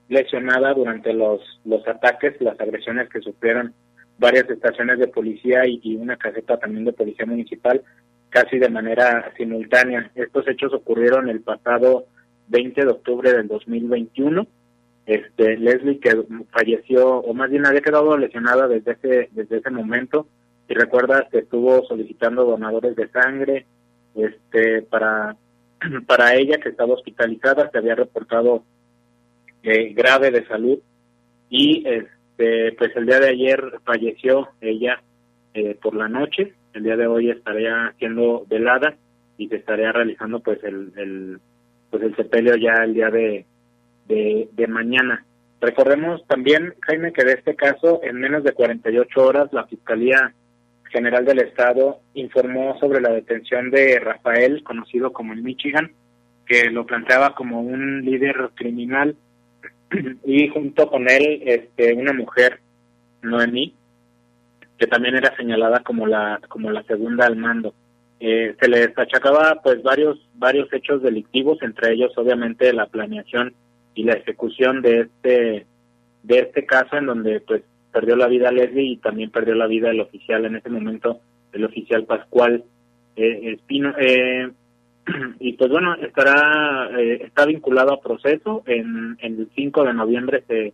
[0.09, 3.73] lesionada durante los, los ataques, las agresiones que sufrieron
[4.17, 7.81] varias estaciones de policía y una caseta también de policía municipal
[8.35, 10.11] casi de manera simultánea.
[10.13, 12.05] Estos hechos ocurrieron el pasado
[12.49, 14.45] 20 de octubre del 2021.
[15.05, 20.27] Este, Leslie que falleció, o más bien había quedado lesionada desde ese, desde ese momento,
[20.67, 23.65] y recuerda que estuvo solicitando donadores de sangre,
[24.15, 25.35] este, para,
[26.07, 28.63] para ella que estaba hospitalizada, se había reportado
[29.61, 30.79] eh, grave de salud,
[31.49, 35.01] y este, pues el día de ayer falleció ella
[35.53, 38.97] eh, por la noche, el día de hoy estaría siendo velada
[39.37, 41.39] y se estaría realizando pues el, el
[41.89, 43.45] pues el sepelio ya el día de,
[44.07, 45.25] de, mañana.
[45.61, 50.33] Recordemos también, Jaime, que de este caso, en menos de 48 horas, la Fiscalía
[50.91, 55.91] General del Estado informó sobre la detención de Rafael, conocido como el Michigan,
[56.45, 59.15] que lo planteaba como un líder criminal
[60.25, 62.59] y junto con él este, una mujer,
[63.21, 63.73] Noemí,
[64.77, 67.73] que también era señalada como la como la segunda al mando.
[68.19, 73.53] Eh, se les achacaba pues varios varios hechos delictivos, entre ellos obviamente la planeación
[73.95, 75.65] y la ejecución de este
[76.23, 79.89] de este caso en donde pues perdió la vida Leslie y también perdió la vida
[79.89, 81.21] el oficial en ese momento
[81.53, 82.63] el oficial Pascual
[83.15, 84.51] eh, Espino eh,
[85.39, 88.63] y pues bueno estará eh, está vinculado a proceso.
[88.65, 90.73] En, el 5 de noviembre se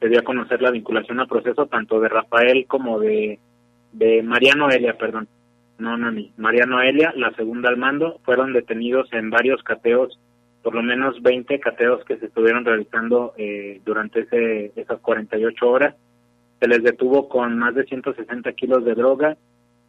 [0.00, 3.38] se dio a conocer la vinculación a proceso tanto de Rafael como de,
[3.92, 5.28] de Mariano Elia, perdón,
[5.78, 10.18] no Nani, Mariano Elia, la segunda al mando, fueron detenidos en varios cateos,
[10.62, 15.94] por lo menos 20 cateos que se estuvieron realizando eh, durante ese, esas 48 horas.
[16.58, 19.36] Se les detuvo con más de 160 kilos de droga,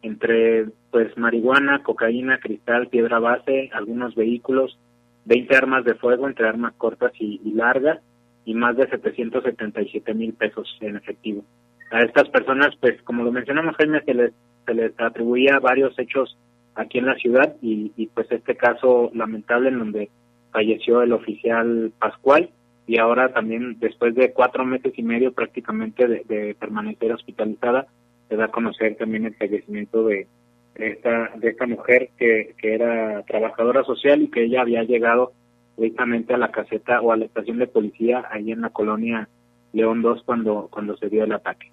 [0.00, 4.78] entre pues marihuana, cocaína, cristal, piedra base, algunos vehículos,
[5.26, 8.00] 20 armas de fuego entre armas cortas y largas,
[8.44, 11.44] y más de 777 mil pesos en efectivo.
[11.90, 14.32] A estas personas, pues como lo mencionamos Jaime, se les,
[14.66, 16.36] se les atribuía varios hechos
[16.74, 20.10] aquí en la ciudad y, y pues este caso lamentable en donde
[20.52, 22.50] falleció el oficial Pascual
[22.86, 27.86] y ahora también después de cuatro meses y medio prácticamente de, permanecer hospitalizada
[28.28, 30.26] se da a conocer también el fallecimiento de,
[30.74, 35.32] esta de esta mujer que, que era trabajadora social y que ella había llegado
[35.76, 39.28] directamente a la caseta o a la estación de policía ahí en la colonia
[39.72, 41.70] León 2 cuando, cuando se dio el ataque.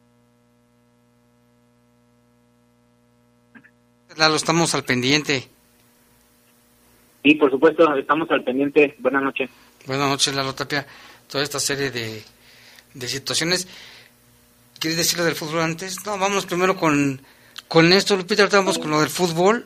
[4.17, 5.44] Lalo, estamos al pendiente.
[7.24, 8.96] Sí, por supuesto, estamos al pendiente.
[9.00, 9.50] Buenas noches.
[9.86, 10.86] Buenas noches, Lalo Tapia.
[11.28, 12.24] Toda esta serie de,
[12.94, 13.67] de situaciones.
[14.80, 16.06] ¿Quieres decir lo del fútbol antes?
[16.06, 17.22] No, vamos primero con,
[17.67, 19.65] con esto, Lupita, ahorita vamos con lo del fútbol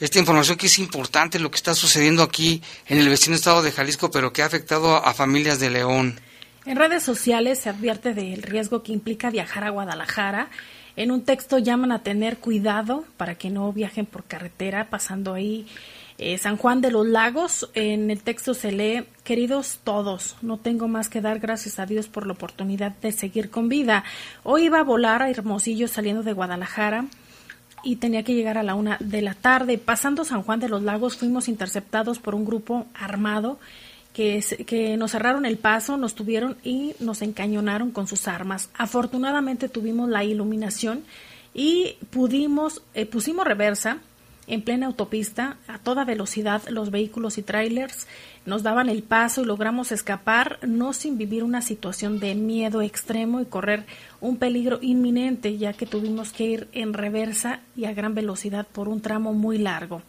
[0.00, 3.72] esta información que es importante, lo que está sucediendo aquí en el vecino estado de
[3.72, 6.20] Jalisco, pero que ha afectado a familias de León.
[6.66, 10.50] En redes sociales se advierte del riesgo que implica viajar a Guadalajara.
[10.96, 15.66] En un texto llaman a tener cuidado para que no viajen por carretera, pasando ahí
[16.20, 20.88] Eh, San Juan de los Lagos, en el texto se lee, queridos todos, no tengo
[20.88, 24.02] más que dar gracias a Dios por la oportunidad de seguir con vida.
[24.42, 27.04] Hoy iba a volar a Hermosillo saliendo de Guadalajara
[27.84, 29.78] y tenía que llegar a la una de la tarde.
[29.78, 33.60] Pasando San Juan de los Lagos fuimos interceptados por un grupo armado
[34.12, 38.70] que, que, nos cerraron el paso, nos tuvieron y nos encañonaron con sus armas.
[38.76, 41.04] Afortunadamente tuvimos la iluminación
[41.54, 43.98] y pudimos, eh, pusimos reversa
[44.48, 48.06] en plena autopista a toda velocidad los vehículos y trailers
[48.46, 53.40] nos daban el paso y logramos escapar no sin vivir una situación de miedo extremo
[53.40, 53.84] y correr
[54.20, 58.88] un peligro inminente ya que tuvimos que ir en reversa y a gran velocidad por
[58.88, 60.02] un tramo muy largo.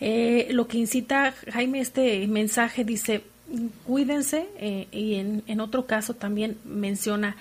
[0.00, 3.22] Eh, lo que incita Jaime este mensaje dice
[3.86, 7.36] cuídense eh, y en, en otro caso también menciona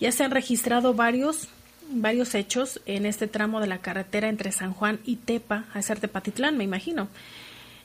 [0.00, 1.48] ya se han registrado varios
[1.90, 6.00] varios hechos en este tramo de la carretera entre San Juan y Tepa, a ser
[6.00, 7.08] Tepatitlán, me imagino.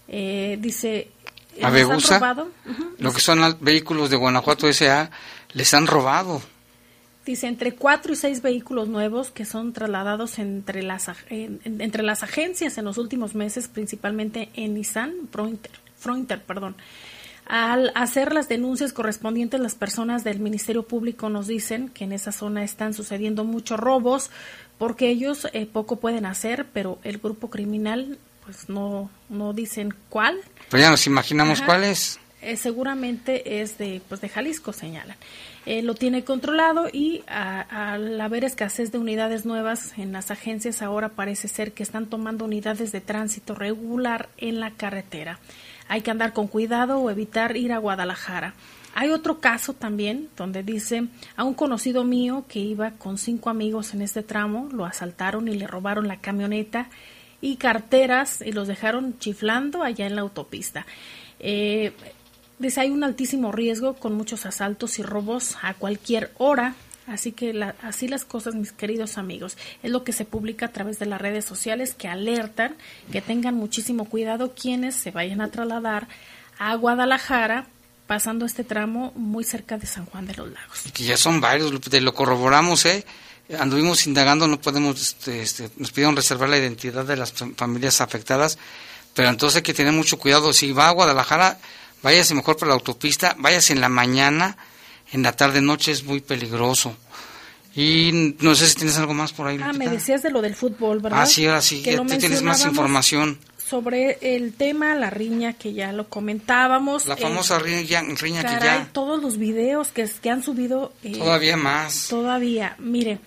[0.07, 1.09] Eh, dice,
[1.61, 2.49] a robado?
[2.97, 5.11] lo que son vehículos de Guanajuato S.A.,
[5.53, 6.41] les han robado.
[7.25, 12.77] Dice, entre cuatro y seis vehículos nuevos que son trasladados entre las, entre las agencias
[12.77, 16.75] en los últimos meses, principalmente en Nissan, Frointer, Frointer perdón.
[17.49, 22.31] Al hacer las denuncias correspondientes, las personas del Ministerio Público nos dicen que en esa
[22.31, 24.29] zona están sucediendo muchos robos
[24.77, 30.37] porque ellos eh, poco pueden hacer, pero el grupo criminal pues no, no dicen cuál.
[30.69, 32.19] Pues ya nos imaginamos cuál es.
[32.43, 35.17] Eh, seguramente es de, pues de Jalisco, señalan.
[35.65, 41.09] Eh, lo tiene controlado y al haber escasez de unidades nuevas en las agencias, ahora
[41.09, 45.39] parece ser que están tomando unidades de tránsito regular en la carretera
[45.89, 48.53] hay que andar con cuidado o evitar ir a Guadalajara.
[48.95, 53.93] Hay otro caso también donde dice a un conocido mío que iba con cinco amigos
[53.93, 56.89] en este tramo, lo asaltaron y le robaron la camioneta
[57.41, 60.85] y carteras y los dejaron chiflando allá en la autopista.
[61.39, 61.93] Eh,
[62.57, 66.75] dice hay un altísimo riesgo con muchos asaltos y robos a cualquier hora
[67.09, 70.99] Así que así las cosas, mis queridos amigos, es lo que se publica a través
[70.99, 72.75] de las redes sociales que alertan
[73.11, 76.07] que tengan muchísimo cuidado quienes se vayan a trasladar
[76.59, 77.67] a Guadalajara
[78.05, 80.83] pasando este tramo muy cerca de San Juan de los Lagos.
[80.93, 83.05] Que ya son varios, lo corroboramos, ¿eh?
[83.57, 88.59] Anduvimos indagando, no podemos, este, este, nos pidieron reservar la identidad de las familias afectadas,
[89.13, 90.53] pero entonces hay que tener mucho cuidado.
[90.53, 91.59] Si va a Guadalajara,
[92.03, 94.57] váyase mejor por la autopista, váyase en la mañana,
[95.11, 96.95] en la tarde noche es muy peligroso.
[97.75, 99.59] Y no sé si tienes algo más por ahí.
[99.61, 101.21] Ah, me decías de lo del fútbol, ¿verdad?
[101.21, 103.37] Ah, sí, ahora sí, ya tienes más información.
[103.57, 107.05] Sobre el tema, la riña que ya lo comentábamos.
[107.05, 108.89] La famosa riña, riña que ya...
[108.91, 110.91] Todos los videos que, que han subido...
[111.03, 112.07] Eh, todavía más.
[112.09, 113.19] Todavía, mire,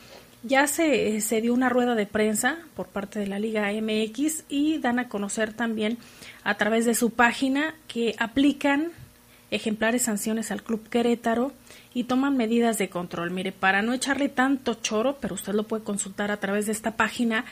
[0.42, 4.78] ya se, se dio una rueda de prensa por parte de la Liga MX y
[4.78, 5.98] dan a conocer también
[6.42, 8.90] a través de su página que aplican
[9.52, 11.52] ejemplares sanciones al Club Querétaro
[11.94, 13.30] y toman medidas de control.
[13.30, 16.96] Mire, para no echarle tanto choro, pero usted lo puede consultar a través de esta
[16.96, 17.44] página,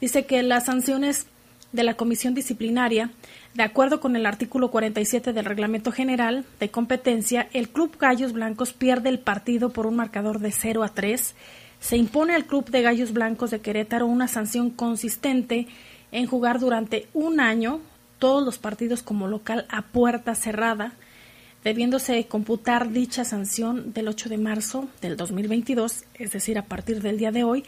[0.00, 1.26] dice que las sanciones
[1.72, 3.10] de la Comisión Disciplinaria,
[3.54, 8.72] de acuerdo con el artículo 47 del Reglamento General de Competencia, el Club Gallos Blancos
[8.72, 11.34] pierde el partido por un marcador de 0 a 3.
[11.80, 15.66] Se impone al Club de Gallos Blancos de Querétaro una sanción consistente
[16.12, 17.80] en jugar durante un año
[18.18, 20.92] todos los partidos como local a puerta cerrada,
[21.66, 27.18] debiéndose computar dicha sanción del 8 de marzo del 2022, es decir, a partir del
[27.18, 27.64] día de hoy,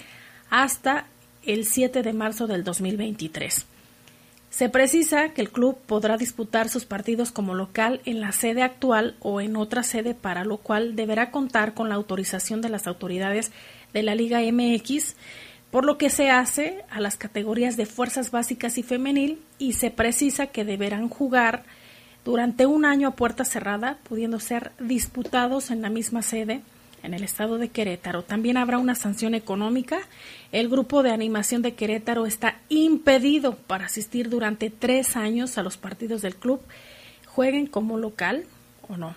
[0.51, 1.07] hasta
[1.45, 3.67] el 7 de marzo del 2023.
[4.51, 9.17] Se precisa que el club podrá disputar sus partidos como local en la sede actual
[9.19, 13.51] o en otra sede, para lo cual deberá contar con la autorización de las autoridades
[13.93, 15.17] de la Liga MX,
[15.73, 19.91] por lo que se hace a las categorías de fuerzas básicas y femenil y se
[19.91, 21.65] precisa que deberán jugar
[22.29, 26.61] durante un año a puerta cerrada, pudiendo ser disputados en la misma sede
[27.03, 28.23] en el estado de Querétaro.
[28.23, 30.01] También habrá una sanción económica.
[30.53, 35.79] El grupo de animación de Querétaro está impedido para asistir durante tres años a los
[35.79, 36.61] partidos del club,
[37.25, 38.45] jueguen como local
[38.91, 39.15] o no.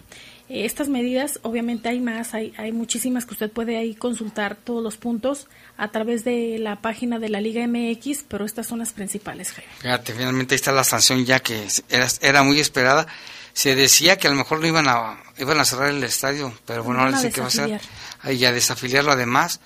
[0.48, 4.82] Eh, estas medidas, obviamente hay más, hay, hay muchísimas que usted puede ahí consultar todos
[4.82, 5.50] los puntos
[5.82, 9.52] a través de la página de la Liga MX, pero estas son las principales.
[9.80, 13.08] Fíjate, finalmente ahí está la sanción ya que era, era muy esperada.
[13.54, 16.84] Se decía que a lo mejor no iban a, iban a cerrar el estadio, pero
[16.84, 17.82] bueno, ahora sé que va a ser.
[18.22, 19.60] Ahí a desafiliarlo además.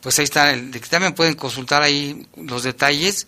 [0.00, 3.26] Pues ahí está, el dictamen pueden consultar ahí los detalles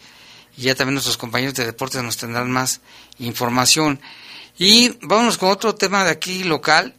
[0.56, 2.80] y ya también nuestros compañeros de deportes nos tendrán más
[3.18, 4.00] información.
[4.56, 6.94] Y vámonos con otro tema de aquí local.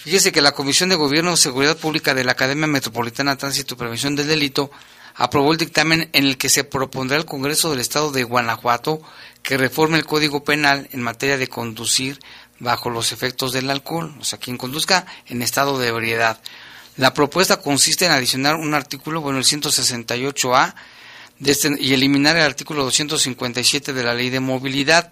[0.00, 3.78] Fíjese que la Comisión de Gobierno Seguridad Pública de la Academia Metropolitana de Tránsito y
[3.78, 4.70] Prevención del Delito
[5.16, 9.02] aprobó el dictamen en el que se propondrá al Congreso del Estado de Guanajuato
[9.42, 12.20] que reforme el Código Penal en materia de conducir
[12.60, 16.40] bajo los efectos del alcohol, o sea, quien conduzca en estado de ebriedad.
[16.96, 20.74] La propuesta consiste en adicionar un artículo, bueno, el 168A,
[21.40, 25.10] de este, y eliminar el artículo 257 de la Ley de Movilidad,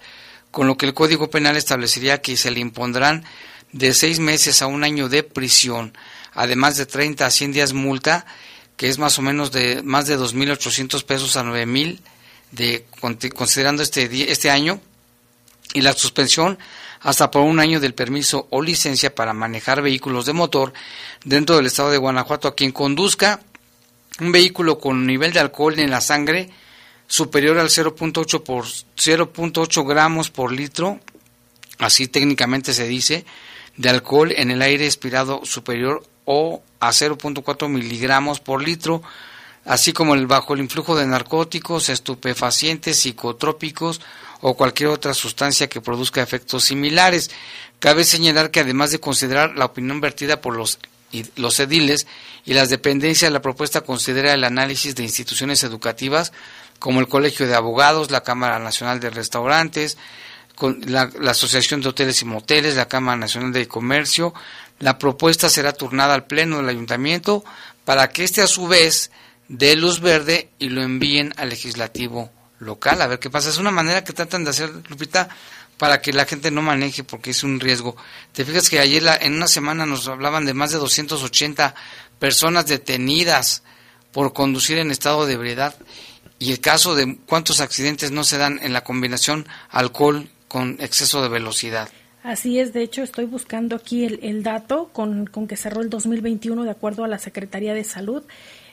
[0.53, 3.25] con lo que el Código Penal establecería que se le impondrán
[3.73, 5.97] de seis meses a un año de prisión,
[6.33, 8.27] además de 30 a 100 días multa,
[8.77, 12.01] que es más o menos de más de 2.800 pesos a 9.000,
[12.53, 12.87] de,
[13.35, 14.81] considerando este, este año,
[15.75, 16.59] y la suspensión
[17.01, 20.73] hasta por un año del permiso o licencia para manejar vehículos de motor
[21.25, 23.41] dentro del estado de Guanajuato a quien conduzca
[24.21, 26.51] un vehículo con nivel de alcohol en la sangre
[27.07, 31.01] superior al 0.8 por 0.8 gramos por litro,
[31.79, 33.25] así técnicamente se dice,
[33.77, 39.03] de alcohol en el aire expirado superior o a 0.4 miligramos por litro,
[39.65, 44.01] así como el bajo el influjo de narcóticos, estupefacientes, psicotrópicos
[44.41, 47.31] o cualquier otra sustancia que produzca efectos similares.
[47.79, 50.79] Cabe señalar que además de considerar la opinión vertida por los,
[51.37, 52.07] los ediles
[52.45, 56.33] y las dependencias, la propuesta considera el análisis de instituciones educativas
[56.79, 59.97] como el Colegio de Abogados, la Cámara Nacional de Restaurantes,
[60.87, 64.35] la, la Asociación de Hoteles y Moteles, la Cámara Nacional de Comercio.
[64.79, 67.45] La propuesta será turnada al Pleno del Ayuntamiento
[67.85, 69.11] para que éste a su vez
[69.49, 73.51] dé luz verde y lo envíen al Legislativo local, a ver qué pasa.
[73.51, 75.29] Es una manera que tratan de hacer, Lupita,
[75.79, 77.97] para que la gente no maneje porque es un riesgo.
[78.33, 81.75] Te fijas que ayer en una semana nos hablaban de más de 280
[82.19, 83.63] personas detenidas
[84.13, 85.77] por conducir en estado de ebriedad
[86.39, 91.23] y el caso de cuántos accidentes no se dan en la combinación alcohol con exceso
[91.23, 91.89] de velocidad.
[92.23, 95.91] Así es, de hecho estoy buscando aquí el, el dato con, con, que cerró el
[95.91, 98.25] 2021 de acuerdo a la Secretaría de Salud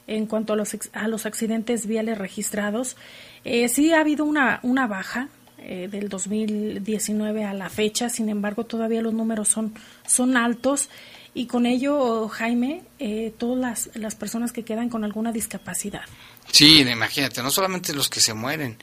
[0.07, 2.97] en cuanto a los, a los accidentes viales registrados.
[3.45, 8.65] Eh, sí ha habido una, una baja eh, del 2019 a la fecha, sin embargo
[8.65, 9.73] todavía los números son,
[10.05, 10.89] son altos
[11.35, 16.03] y con ello, Jaime, eh, todas las, las personas que quedan con alguna discapacidad.
[16.51, 18.77] Sí, imagínate, no solamente los que se mueren,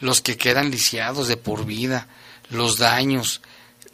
[0.00, 2.08] los que quedan lisiados de por vida,
[2.52, 3.40] los daños,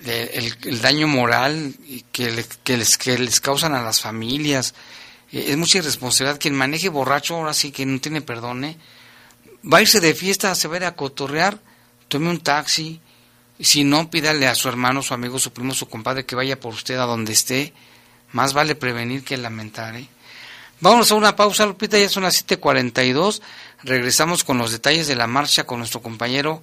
[0.05, 1.75] el, daño moral
[2.13, 4.75] que, que, les, que les causan a las familias.
[5.33, 6.41] es mucha irresponsabilidad.
[6.41, 8.77] Quien maneje borracho ahora sí que no tiene perdón, ¿eh?
[9.71, 11.59] va a irse de fiesta, se va a ir a cotorrear,
[12.09, 13.01] tome un taxi,
[13.61, 16.75] si no, pídale a su hermano, su amigo, su primo, su compadre que vaya por
[16.75, 17.73] usted a donde esté.
[18.33, 19.97] Más vale prevenir que lamentar.
[19.97, 20.09] ¿eh?
[20.81, 23.41] Vamos a una pausa, Lupita, ya son las 7:42.
[23.83, 26.63] Regresamos con los detalles de la marcha con nuestro compañero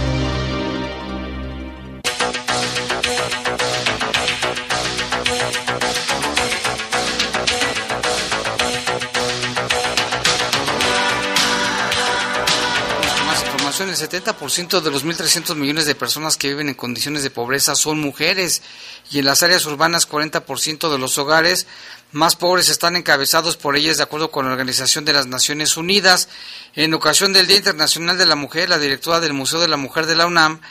[13.89, 18.61] 70% de los 1.300 millones de personas que viven en condiciones de pobreza son mujeres
[19.09, 21.67] y en las áreas urbanas 40% de los hogares
[22.11, 26.27] más pobres están encabezados por ellas de acuerdo con la Organización de las Naciones Unidas.
[26.75, 30.05] En ocasión del Día Internacional de la Mujer, la directora del Museo de la Mujer
[30.05, 30.61] de la UNAM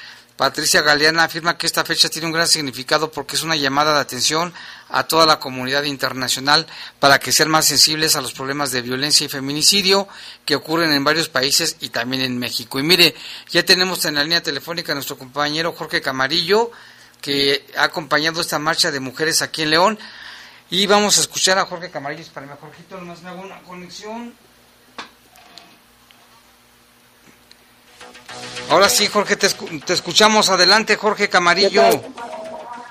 [0.40, 4.00] Patricia Galeana afirma que esta fecha tiene un gran significado porque es una llamada de
[4.00, 4.54] atención
[4.90, 6.66] a toda la comunidad internacional
[6.98, 10.08] para que sean más sensibles a los problemas de violencia y feminicidio
[10.44, 12.78] que ocurren en varios países y también en México.
[12.78, 13.14] Y mire,
[13.50, 16.70] ya tenemos en la línea telefónica a nuestro compañero Jorge Camarillo,
[17.20, 19.98] que ha acompañado esta marcha de mujeres aquí en León.
[20.70, 22.24] Y vamos a escuchar a Jorge Camarillo.
[22.32, 24.32] Para mí, Jorgito, nomás me hago una conexión.
[28.68, 29.48] Ahora sí, Jorge, te,
[29.92, 30.48] escuchamos.
[30.48, 31.82] Adelante, Jorge Camarillo.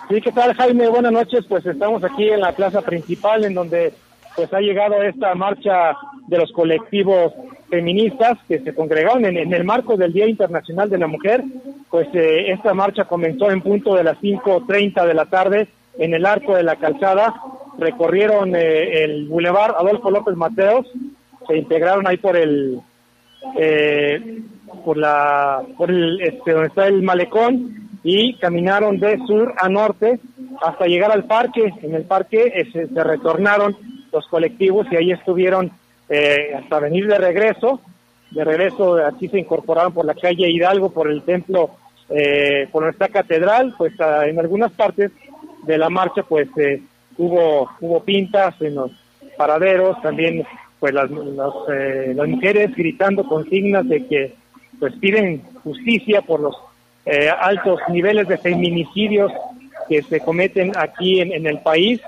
[0.09, 0.89] Sí, ¿qué tal, Jaime?
[0.89, 1.45] Buenas noches.
[1.47, 3.93] Pues estamos aquí en la plaza principal, en donde
[4.35, 5.95] pues ha llegado esta marcha
[6.25, 7.31] de los colectivos
[7.69, 11.43] feministas que se congregaron en, el marco del Día Internacional de la Mujer.
[11.91, 15.67] Pues eh, esta marcha comenzó en punto de las 5.30 de la tarde
[15.99, 17.35] en el arco de la calzada.
[17.77, 20.87] Recorrieron eh, el bulevar Adolfo López Mateos,
[21.47, 22.81] se integraron ahí por el
[23.59, 24.41] eh,
[24.83, 30.19] por la por el este, donde está el malecón y caminaron de sur a norte
[30.61, 31.73] hasta llegar al parque.
[31.81, 33.75] En el parque eh, se, retornaron
[34.11, 35.71] los colectivos y ahí estuvieron
[36.07, 37.81] eh, hasta venir de regreso.
[38.31, 41.71] De regreso aquí se incorporaron por la calle Hidalgo, por el templo,
[42.09, 45.11] eh, por nuestra catedral, pues en algunas partes
[45.65, 46.47] de la marcha pues
[47.17, 48.91] hubo hubo pintas en los
[49.37, 50.45] paraderos, también
[50.79, 54.35] pues las, las mujeres gritando consignas de que
[54.79, 56.55] pues piden justicia por los
[57.05, 59.31] eh, altos niveles de feminicidios
[59.87, 62.01] que se cometen aquí en, el país,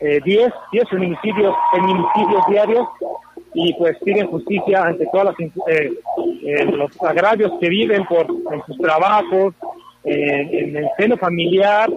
[0.00, 2.88] 10 eh, 10 feminicidios, feminicidios diarios
[3.54, 5.34] y pues piden justicia ante todos
[5.68, 9.54] eh, los agravios que viven por en sus trabajos,
[10.04, 11.88] en el seno familiar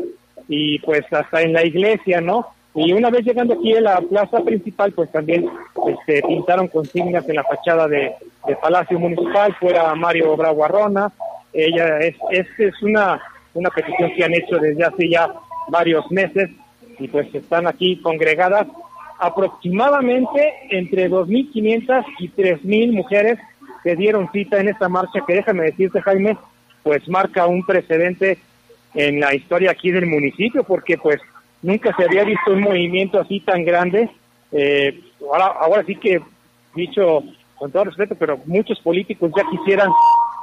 [0.47, 2.47] y pues hasta en la iglesia, ¿no?
[2.79, 5.49] Y una vez llegando aquí a la plaza principal, pues también
[5.87, 8.13] este, pintaron consignas en la fachada de,
[8.61, 11.11] Palacio Municipal, fuera Mario Bravo Arrona.
[11.57, 12.15] Ella es,
[12.59, 13.19] es, una,
[13.55, 15.27] una petición que han hecho desde hace ya
[15.69, 16.51] varios meses
[16.99, 18.67] y pues están aquí congregadas
[19.19, 23.39] aproximadamente entre 2.500 y 3.000 mujeres
[23.83, 26.37] que dieron cita en esta marcha que déjame decirte Jaime,
[26.83, 28.37] pues marca un precedente
[28.93, 31.19] en la historia aquí del municipio porque pues
[31.63, 34.11] nunca se había visto un movimiento así tan grande.
[34.51, 36.21] Eh, ahora, ahora sí que,
[36.75, 37.23] dicho
[37.55, 39.89] con todo respeto, pero muchos políticos ya quisieran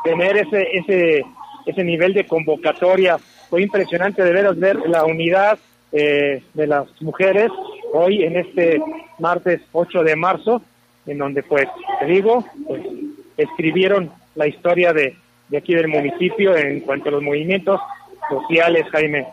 [0.04, 1.24] tener ese, ese,
[1.66, 3.18] ese nivel de convocatoria.
[3.50, 5.58] Fue impresionante de veras ver la unidad
[5.92, 7.50] eh, de las mujeres
[7.92, 8.80] hoy en este
[9.18, 10.62] martes 8 de marzo,
[11.06, 11.66] en donde pues,
[12.00, 12.82] te digo, pues
[13.36, 15.16] escribieron la historia de,
[15.48, 17.80] de aquí del municipio en cuanto a los movimientos
[18.28, 19.26] sociales, Jaime.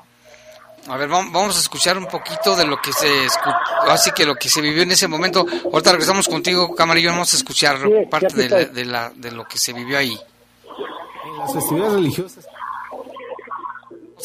[0.88, 3.08] A ver, vamos a escuchar un poquito de lo que se
[3.88, 5.46] así que lo que se vivió en ese momento.
[5.72, 7.78] Ahorita regresamos contigo, Camarillo, vamos a escuchar
[8.10, 10.18] parte de, la, de, lo que se vivió ahí.
[11.38, 12.48] Las festividades religiosas.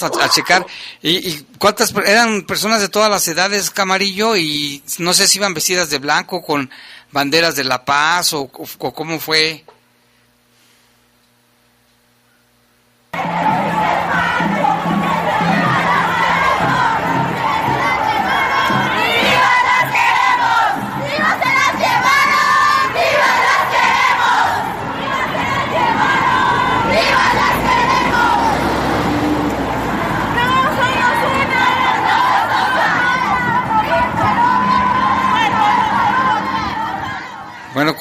[0.00, 0.66] Vamos a, checar.
[1.02, 4.36] ¿Y, cuántas eran personas de todas las edades, Camarillo?
[4.36, 6.70] Y no sé si iban vestidas de blanco con
[7.12, 9.64] banderas de la paz o, o cómo fue.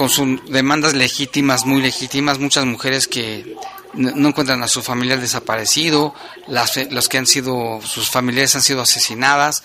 [0.09, 3.55] Con demandas legítimas, muy legítimas, muchas mujeres que
[3.93, 6.13] no encuentran a su familiar desaparecido,
[6.47, 9.63] las, los que han sido, sus familiares han sido asesinadas,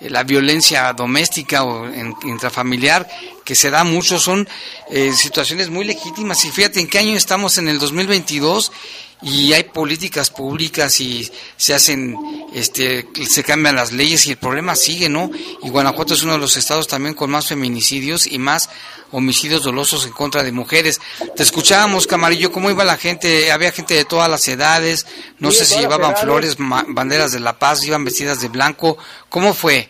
[0.00, 1.88] eh, la violencia doméstica o
[2.24, 3.08] intrafamiliar
[3.44, 4.48] que se da mucho son
[4.90, 6.44] eh, situaciones muy legítimas.
[6.44, 8.72] Y fíjate en qué año estamos en el 2022
[9.20, 12.16] y hay políticas públicas y se hacen,
[12.54, 15.30] este, se cambian las leyes y el problema sigue, ¿no?
[15.62, 18.70] Y Guanajuato es uno de los estados también con más feminicidios y más
[19.10, 21.00] homicidios dolosos en contra de mujeres.
[21.34, 25.06] Te escuchábamos, Camarillo, cómo iba la gente, había gente de todas las edades,
[25.38, 28.98] no sé si llevaban flores, banderas de la paz, iban vestidas de blanco,
[29.28, 29.88] ¿cómo fue?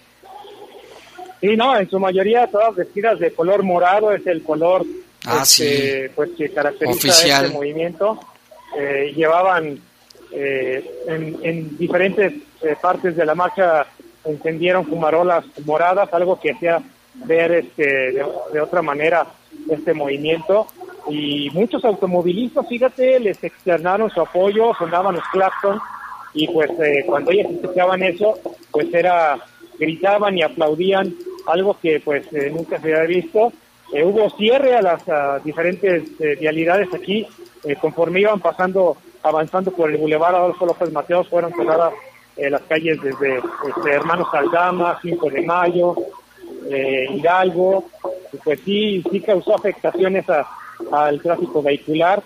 [1.42, 4.84] Sí, no, en su mayoría todas vestidas de color morado, es el color
[5.26, 7.08] ah, este, pues que caracteriza
[7.44, 8.18] este movimiento
[8.76, 9.78] eh, llevaban
[10.32, 13.86] eh, en, diferentes eh, partes de la marcha
[14.24, 16.82] encendieron fumarolas moradas, algo que hacía
[17.14, 18.12] ver este,
[18.52, 19.26] de, otra manera
[19.70, 20.66] este movimiento.
[21.08, 25.80] y muchos automovilistas, fíjate, les externaron su apoyo, sonaban los claxons
[26.34, 28.38] y pues eh, cuando ellos escuchaban eso,
[28.70, 29.38] pues era,
[29.78, 31.14] gritaban y aplaudían
[31.46, 33.52] algo que pues eh, nunca se había visto.
[33.92, 37.26] Eh, hubo cierre a las diferentes vialidades aquí,
[37.80, 41.92] conforme iban pasando, avanzando por el Boulevard Adolfo López Mateos, fueron cerradas
[42.36, 45.96] las calles desde este, Hermanos Aldama, 5 de Mayo,
[47.10, 47.84] Hidalgo,
[48.32, 50.24] y pues sí, sí causó afectaciones
[50.92, 52.22] al tráfico vehicular,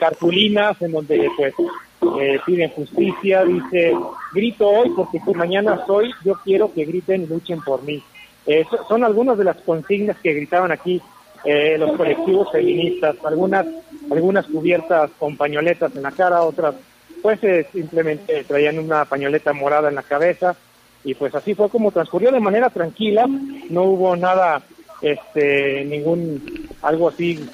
[0.00, 1.54] cartulinas en donde pues
[2.00, 3.92] eh, piden justicia, dice,
[4.32, 8.02] grito hoy porque si mañana soy, yo quiero que griten y luchen por mí.
[8.48, 11.02] Eh, son algunas de las consignas que gritaban aquí
[11.44, 13.66] eh, los colectivos feministas, algunas,
[14.10, 16.74] algunas cubiertas con pañoletas en la cara, otras
[17.22, 17.40] pues
[17.72, 20.56] simplemente traían una pañoleta morada en la cabeza.
[21.04, 23.26] Y pues así fue como transcurrió de manera tranquila,
[23.70, 24.62] no hubo nada,
[25.02, 27.48] este, ningún, algo así,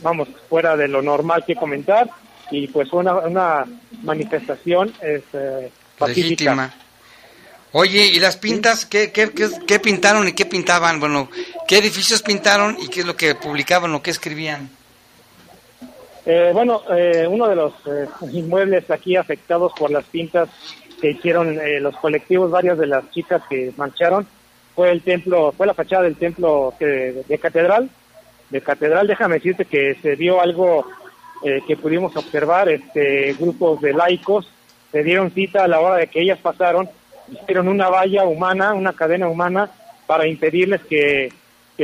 [0.00, 2.10] vamos, fuera de lo normal que comentar.
[2.50, 3.64] Y pues fue una,
[4.02, 6.74] manifestación este, pacífica.
[7.76, 8.86] Oye, ¿y las pintas?
[8.86, 9.30] ¿qué, qué,
[9.66, 11.00] qué, pintaron y qué pintaban?
[11.00, 11.28] Bueno,
[11.66, 14.70] ¿qué edificios pintaron y qué es lo que publicaban o qué escribían?
[16.24, 20.48] Eh, bueno, eh, uno de los eh, inmuebles aquí afectados por las pintas
[21.00, 24.26] que hicieron los colectivos, varias de las chicas que mancharon,
[24.74, 27.90] fue el templo, fue la fachada del templo de, de catedral.
[28.50, 30.86] De catedral, déjame decirte que se vio algo
[31.42, 34.48] eh, que pudimos observar, este, grupos de laicos
[34.90, 36.88] se dieron cita a la hora de que ellas pasaron,
[37.30, 39.70] hicieron una valla humana, una cadena humana,
[40.06, 41.32] para impedirles que,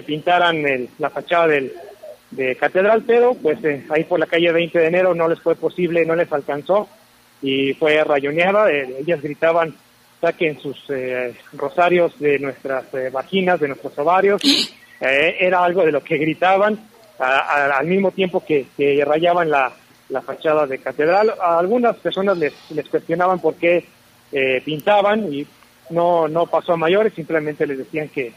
[0.06, 0.62] pintaran
[0.98, 1.72] la fachada del,
[2.30, 5.56] de catedral, pero pues eh, ahí por la calle 20 de enero no les fue
[5.56, 6.88] posible, no les alcanzó
[7.42, 9.74] y fue rayoneada, eh, ellas gritaban
[10.20, 10.76] saquen sus
[11.54, 14.40] rosarios de nuestras vaginas, de nuestros ovarios,
[15.00, 16.78] era algo de lo que gritaban
[17.20, 18.66] al mismo tiempo que,
[19.04, 19.72] rayaban la,
[20.24, 21.34] fachada de catedral.
[21.40, 23.84] A algunas personas les, les cuestionaban por qué
[24.32, 25.46] eh, pintaban y
[25.90, 28.32] no, no pasó a mayores, simplemente les decían que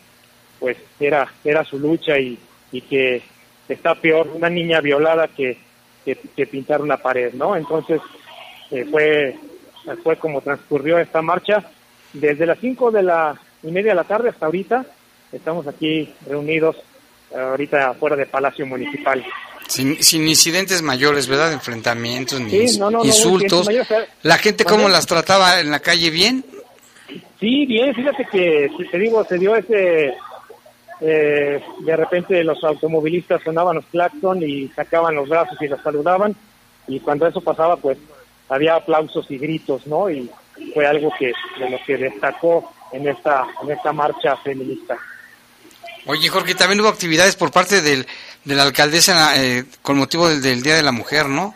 [0.59, 2.37] pues era, era su lucha y,
[2.71, 3.21] y que
[3.67, 5.57] está peor una niña violada que,
[6.05, 7.55] que, pintar una pared, ¿no?
[7.55, 8.01] Entonces
[8.71, 9.35] eh, fue,
[10.03, 11.63] fue como transcurrió esta marcha
[12.13, 14.85] desde las cinco de la y media de la tarde hasta ahorita.
[15.31, 16.75] Estamos aquí reunidos
[17.33, 19.23] ahorita fuera de Palacio Municipal.
[19.68, 21.53] Sin, sin incidentes mayores, ¿verdad?
[21.53, 23.70] Enfrentamientos, ni insultos.
[24.22, 26.09] ¿La gente cómo las trataba en la calle?
[26.09, 26.45] ¿Bien?
[27.39, 27.93] Sí, bien.
[27.93, 30.14] Fíjate que, te digo, se dio ese...
[31.05, 36.36] Eh, de repente los automovilistas sonaban los claxon y sacaban los brazos y los saludaban.
[36.88, 37.97] Y cuando eso pasaba, pues
[38.47, 40.09] había aplausos y gritos, ¿no?
[40.09, 40.30] Y
[40.74, 44.97] fue algo que de lo que destacó en esta en esta marcha feminista.
[46.05, 48.05] Oye, Jorge, también hubo actividades por parte del,
[48.45, 51.53] de la alcaldesa eh, con motivo del, Día de la Mujer, ¿no?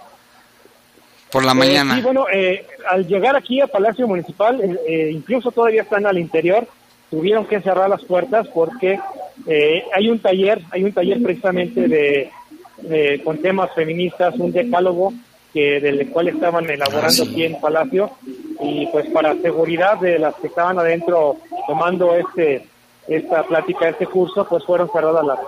[1.32, 1.96] Por la eh, mañana.
[1.96, 4.80] Sí, bueno, eh, al llegar aquí a Palacio Municipal,
[5.10, 6.68] incluso todavía están al interior,
[7.10, 9.00] tuvieron que cerrar las puertas porque
[9.94, 15.14] hay un taller, hay un taller precisamente de, con temas feministas, un decálogo
[15.54, 18.12] que del cual estaban elaborando ah, aquí en Palacio
[18.62, 22.66] y pues para seguridad de las que estaban adentro tomando este
[23.08, 25.40] esta plática, este curso, pues fueron cerradas las,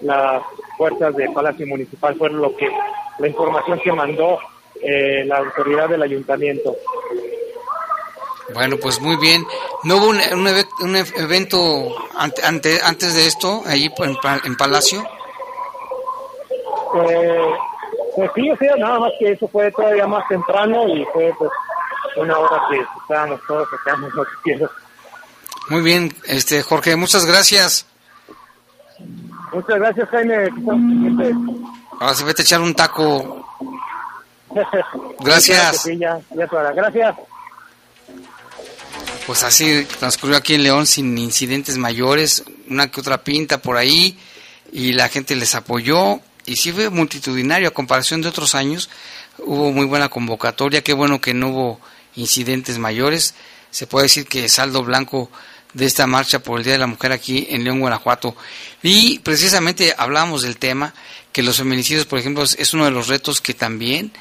[0.00, 0.42] las
[0.78, 2.70] puertas de Palacio Municipal, fue lo que
[3.18, 4.38] la información que mandó
[4.80, 6.74] eh, la autoridad del ayuntamiento.
[8.54, 9.44] Bueno, pues muy bien.
[9.84, 10.20] ¿No hubo un,
[10.80, 15.04] un, evento ante, antes de esto, ahí en, en Palacio?
[16.94, 17.40] Eh,
[18.16, 21.50] pues sí, o sea, nada más que eso fue todavía más temprano y fue pues
[22.16, 24.70] una hora que estábamos todos en los
[25.68, 27.86] muy bien, este Jorge, muchas gracias.
[29.52, 30.48] Muchas gracias, Jaime.
[32.00, 33.44] Ahora se vete a echar un taco.
[35.20, 35.86] Gracias.
[36.74, 37.16] Gracias.
[39.26, 44.18] Pues así transcurrió aquí en León sin incidentes mayores, una que otra pinta por ahí
[44.72, 48.88] y la gente les apoyó y sí fue multitudinario a comparación de otros años.
[49.38, 51.80] Hubo muy buena convocatoria, qué bueno que no hubo
[52.16, 53.34] incidentes mayores.
[53.70, 55.30] Se puede decir que saldo blanco
[55.78, 58.36] de esta marcha por el Día de la Mujer aquí en León, Guanajuato.
[58.82, 60.92] Y precisamente hablamos del tema,
[61.32, 64.12] que los feminicidios, por ejemplo, es uno de los retos que también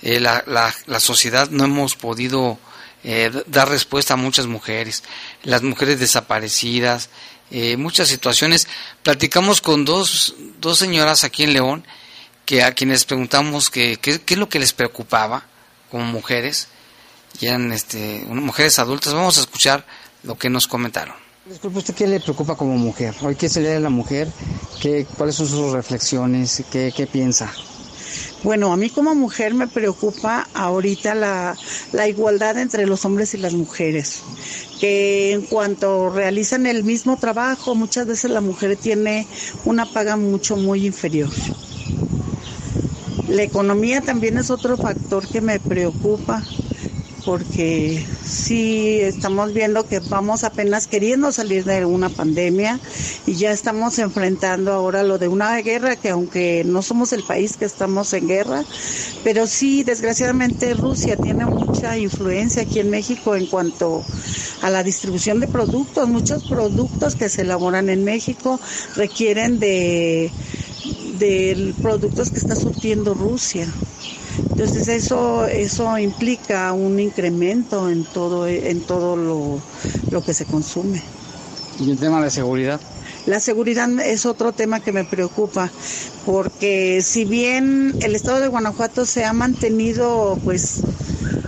[0.00, 2.58] eh, la, la, sociedad no hemos podido
[3.04, 5.04] eh, dar respuesta a muchas mujeres,
[5.44, 7.10] las mujeres desaparecidas,
[7.50, 8.66] eh, muchas situaciones.
[9.02, 11.86] Platicamos con dos, dos señoras aquí en León,
[12.46, 15.44] que a quienes preguntamos qué es lo que les preocupaba
[15.90, 16.68] como mujeres,
[17.40, 19.12] y eran este, mujeres adultas.
[19.12, 19.86] Vamos a escuchar
[20.22, 21.14] lo que nos comentaron.
[21.44, 23.14] Disculpe, ¿usted qué le preocupa como mujer?
[23.22, 24.28] Hoy qué se le a la mujer,
[24.80, 26.62] ¿Qué, ¿cuáles son sus reflexiones?
[26.70, 27.52] ¿Qué, qué piensa?
[28.42, 31.56] Bueno, a mí como mujer me preocupa ahorita la,
[31.92, 34.22] la, igualdad entre los hombres y las mujeres,
[34.80, 39.28] que en cuanto realizan el mismo trabajo, muchas veces la mujer tiene
[39.64, 41.30] una paga mucho, muy inferior.
[43.28, 46.42] La economía también es otro factor que me preocupa,
[47.24, 52.80] porque sí estamos viendo que vamos apenas queriendo salir de una pandemia
[53.26, 57.56] y ya estamos enfrentando ahora lo de una guerra que aunque no somos el país
[57.56, 58.64] que estamos en guerra,
[59.24, 64.04] pero sí desgraciadamente Rusia tiene mucha influencia aquí en México en cuanto
[64.62, 66.08] a la distribución de productos.
[66.08, 68.60] Muchos productos que se elaboran en México
[68.96, 70.30] requieren de,
[71.18, 73.66] de productos que está surtiendo Rusia.
[74.50, 79.60] Entonces eso eso implica un incremento en todo en todo lo,
[80.10, 81.02] lo que se consume.
[81.78, 82.80] ¿Y el tema de seguridad?
[83.26, 85.70] La seguridad es otro tema que me preocupa,
[86.26, 90.82] porque si bien el estado de Guanajuato se ha mantenido pues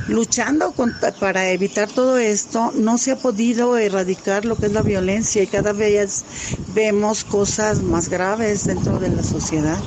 [0.06, 0.74] luchando
[1.18, 5.46] para evitar todo esto, no se ha podido erradicar lo que es la violencia y
[5.46, 6.24] cada vez
[6.66, 9.82] vemos cosas más graves dentro de la sociedad.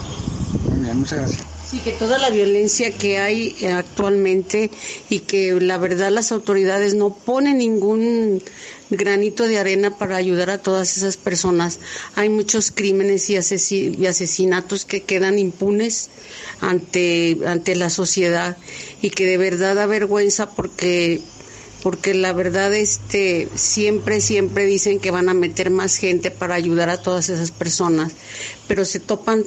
[0.69, 1.56] Bien, muchas gracias.
[1.77, 4.71] Sí, que toda la violencia que hay actualmente
[5.11, 8.41] y que la verdad las autoridades no ponen ningún
[8.89, 11.77] granito de arena para ayudar a todas esas personas.
[12.15, 16.09] Hay muchos crímenes y, asesinatos que quedan impunes
[16.61, 18.57] ante, ante la sociedad
[19.03, 21.21] y que de verdad da vergüenza porque
[21.83, 26.89] porque la verdad este siempre siempre dicen que van a meter más gente para ayudar
[26.89, 28.13] a todas esas personas,
[28.67, 29.45] pero se topan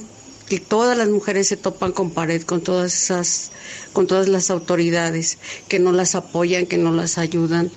[0.51, 3.53] que todas las mujeres se topan con pared con todas esas
[3.93, 5.39] con todas las autoridades
[5.69, 7.71] que no las apoyan, que no las ayudan.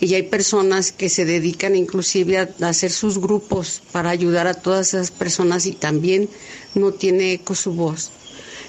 [0.00, 4.94] Y hay personas que se dedican inclusive a, hacer sus grupos para ayudar a todas
[4.94, 6.30] esas personas y también
[6.74, 8.10] no tiene eco su voz.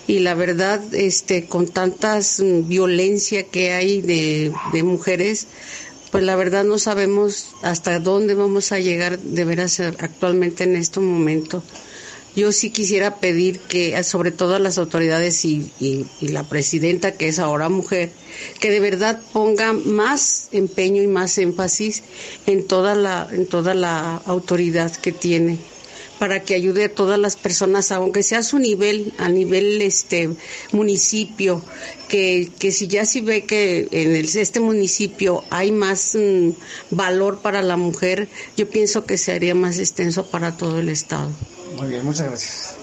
[0.07, 5.47] Y la verdad, este, con tantas mm, violencia que hay de, de mujeres,
[6.11, 10.99] pues la verdad no sabemos hasta dónde vamos a llegar de veras actualmente en este
[10.99, 11.63] momento
[12.37, 15.71] yo sí quisiera pedir que, sobre todo a las autoridades y,
[16.21, 18.11] la presidenta, que es ahora mujer,
[18.59, 22.03] que de verdad ponga más empeño y más énfasis
[22.45, 25.57] en toda la, en toda la autoridad que tiene
[26.19, 30.29] para que ayude a todas las personas, aunque sea a su nivel, a nivel este
[30.71, 31.63] municipio,
[32.07, 36.49] que, que si ya si ve que en este municipio hay más mm,
[36.91, 41.31] valor para la mujer, yo pienso que se haría más extenso para todo el estado.
[41.77, 42.75] Muy bien, muchas gracias.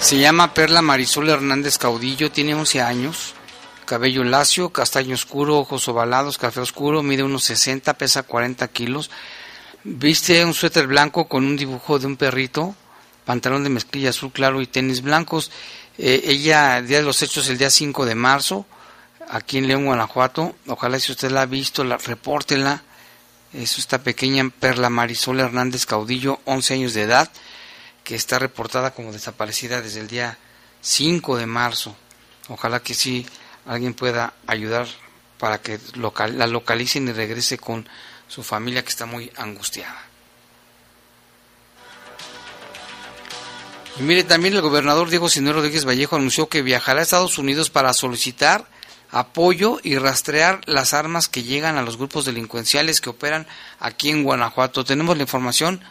[0.00, 3.34] Se llama Perla Marisol Hernández Caudillo, tiene 11 años,
[3.84, 9.10] cabello lacio, castaño oscuro, ojos ovalados, café oscuro, mide unos 60, pesa 40 kilos,
[9.82, 12.76] viste un suéter blanco con un dibujo de un perrito,
[13.24, 15.50] pantalón de mezclilla azul claro y tenis blancos.
[15.98, 18.66] Eh, ella, día de los hechos, el día 5 de marzo,
[19.28, 20.54] aquí en León, Guanajuato.
[20.68, 22.84] Ojalá si usted la ha visto, la, repórtela.
[23.52, 27.30] Es esta pequeña Perla Marisol Hernández Caudillo, 11 años de edad,
[28.04, 30.38] que está reportada como desaparecida desde el día
[30.82, 31.96] 5 de marzo.
[32.48, 33.26] Ojalá que sí
[33.66, 34.86] alguien pueda ayudar
[35.38, 37.88] para que la localicen y regrese con
[38.28, 40.07] su familia que está muy angustiada.
[44.00, 47.92] Mire, también el gobernador Diego Sinero Rodríguez Vallejo anunció que viajará a Estados Unidos para
[47.92, 48.66] solicitar
[49.10, 53.48] apoyo y rastrear las armas que llegan a los grupos delincuenciales que operan
[53.80, 54.84] aquí en Guanajuato.
[54.84, 55.82] Tenemos la información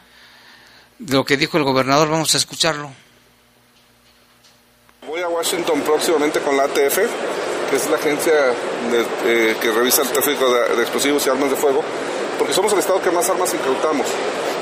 [0.99, 2.91] de lo que dijo el gobernador, vamos a escucharlo.
[5.05, 6.97] Voy a Washington próximamente con la ATF,
[7.69, 8.33] que es la agencia
[9.25, 11.83] eh, que revisa el tráfico de, de explosivos y armas de fuego,
[12.37, 14.07] porque somos el estado que más armas incautamos.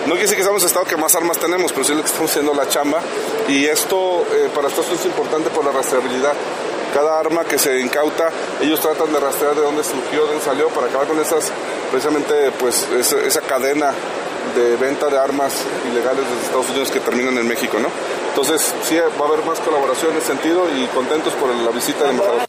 [0.05, 2.05] No quiere decir que seamos el estado que más armas tenemos, pero sí es que
[2.05, 3.01] estamos haciendo la chamba.
[3.47, 6.33] Y esto eh, para Estados Unidos es importante por la rastreabilidad.
[6.93, 8.29] Cada arma que se incauta,
[8.61, 11.51] ellos tratan de rastrear de dónde surgió, de dónde salió, para acabar con esas,
[11.89, 13.93] precisamente, pues, esa, cadena
[14.55, 15.53] de venta de armas
[15.91, 17.89] ilegales desde Estados Unidos que terminan en México, ¿no?
[18.29, 22.03] Entonces, sí, va a haber más colaboración en ese sentido y contentos por la visita
[22.03, 22.43] del embajador.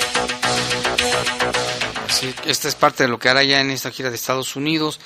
[2.10, 5.00] Sí, esta es parte de lo que hará ya en esta gira de Estados Unidos.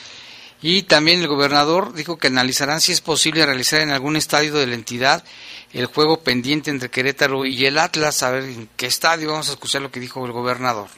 [0.62, 4.66] Y también el gobernador dijo que analizarán si es posible realizar en algún estadio de
[4.66, 5.24] la entidad
[5.72, 8.22] el juego pendiente entre Querétaro y el Atlas.
[8.22, 9.30] A ver en qué estadio.
[9.30, 10.88] Vamos a escuchar lo que dijo el gobernador.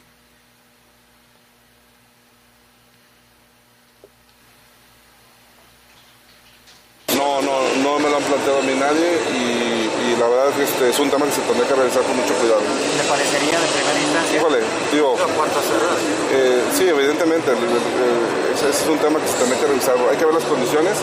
[7.15, 7.53] No, no,
[7.83, 10.89] no me lo han planteado a mí nadie y, y la verdad es que este
[10.89, 12.61] es un tema que se tendría que realizar con mucho cuidado.
[12.97, 14.37] ¿Le parecería de primera instancia?
[14.39, 14.59] Híjole,
[14.91, 15.15] digo,
[16.31, 19.95] eh, sí, evidentemente, el- el- el- ese es un tema que se tendría que revisar.
[20.09, 20.97] Hay que ver las condiciones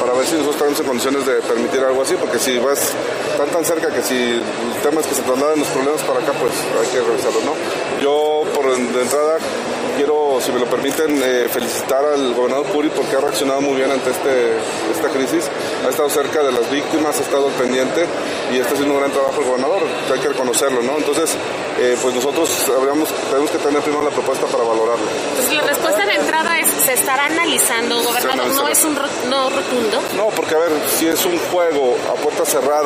[0.00, 2.92] para ver si nosotros estamos en condiciones de permitir algo así, porque si vas
[3.36, 6.32] tan tan cerca que si el tema es que se trasladen los problemas para acá,
[6.38, 7.54] pues hay que revisarlo, ¿no?
[8.00, 9.38] Yo, por de entrada,
[9.96, 13.90] quiero, si me lo permiten, eh, felicitar al gobernador Puri porque ha reaccionado muy bien
[13.90, 14.56] ante este,
[14.94, 15.44] esta crisis.
[15.86, 18.06] Ha estado cerca de las víctimas, ha estado pendiente
[18.52, 19.82] y está haciendo un gran trabajo el gobernador,
[20.12, 20.96] hay que reconocerlo, ¿no?
[20.98, 21.36] Entonces,
[21.78, 25.04] eh, pues nosotros habríamos, tenemos que tener primero la propuesta para valorarlo.
[25.36, 30.02] Pues la respuesta de entrada se estará analizando, gobernador, no es un no rotundo.
[30.16, 32.84] No, porque a ver, si es un juego a puerta cerrada,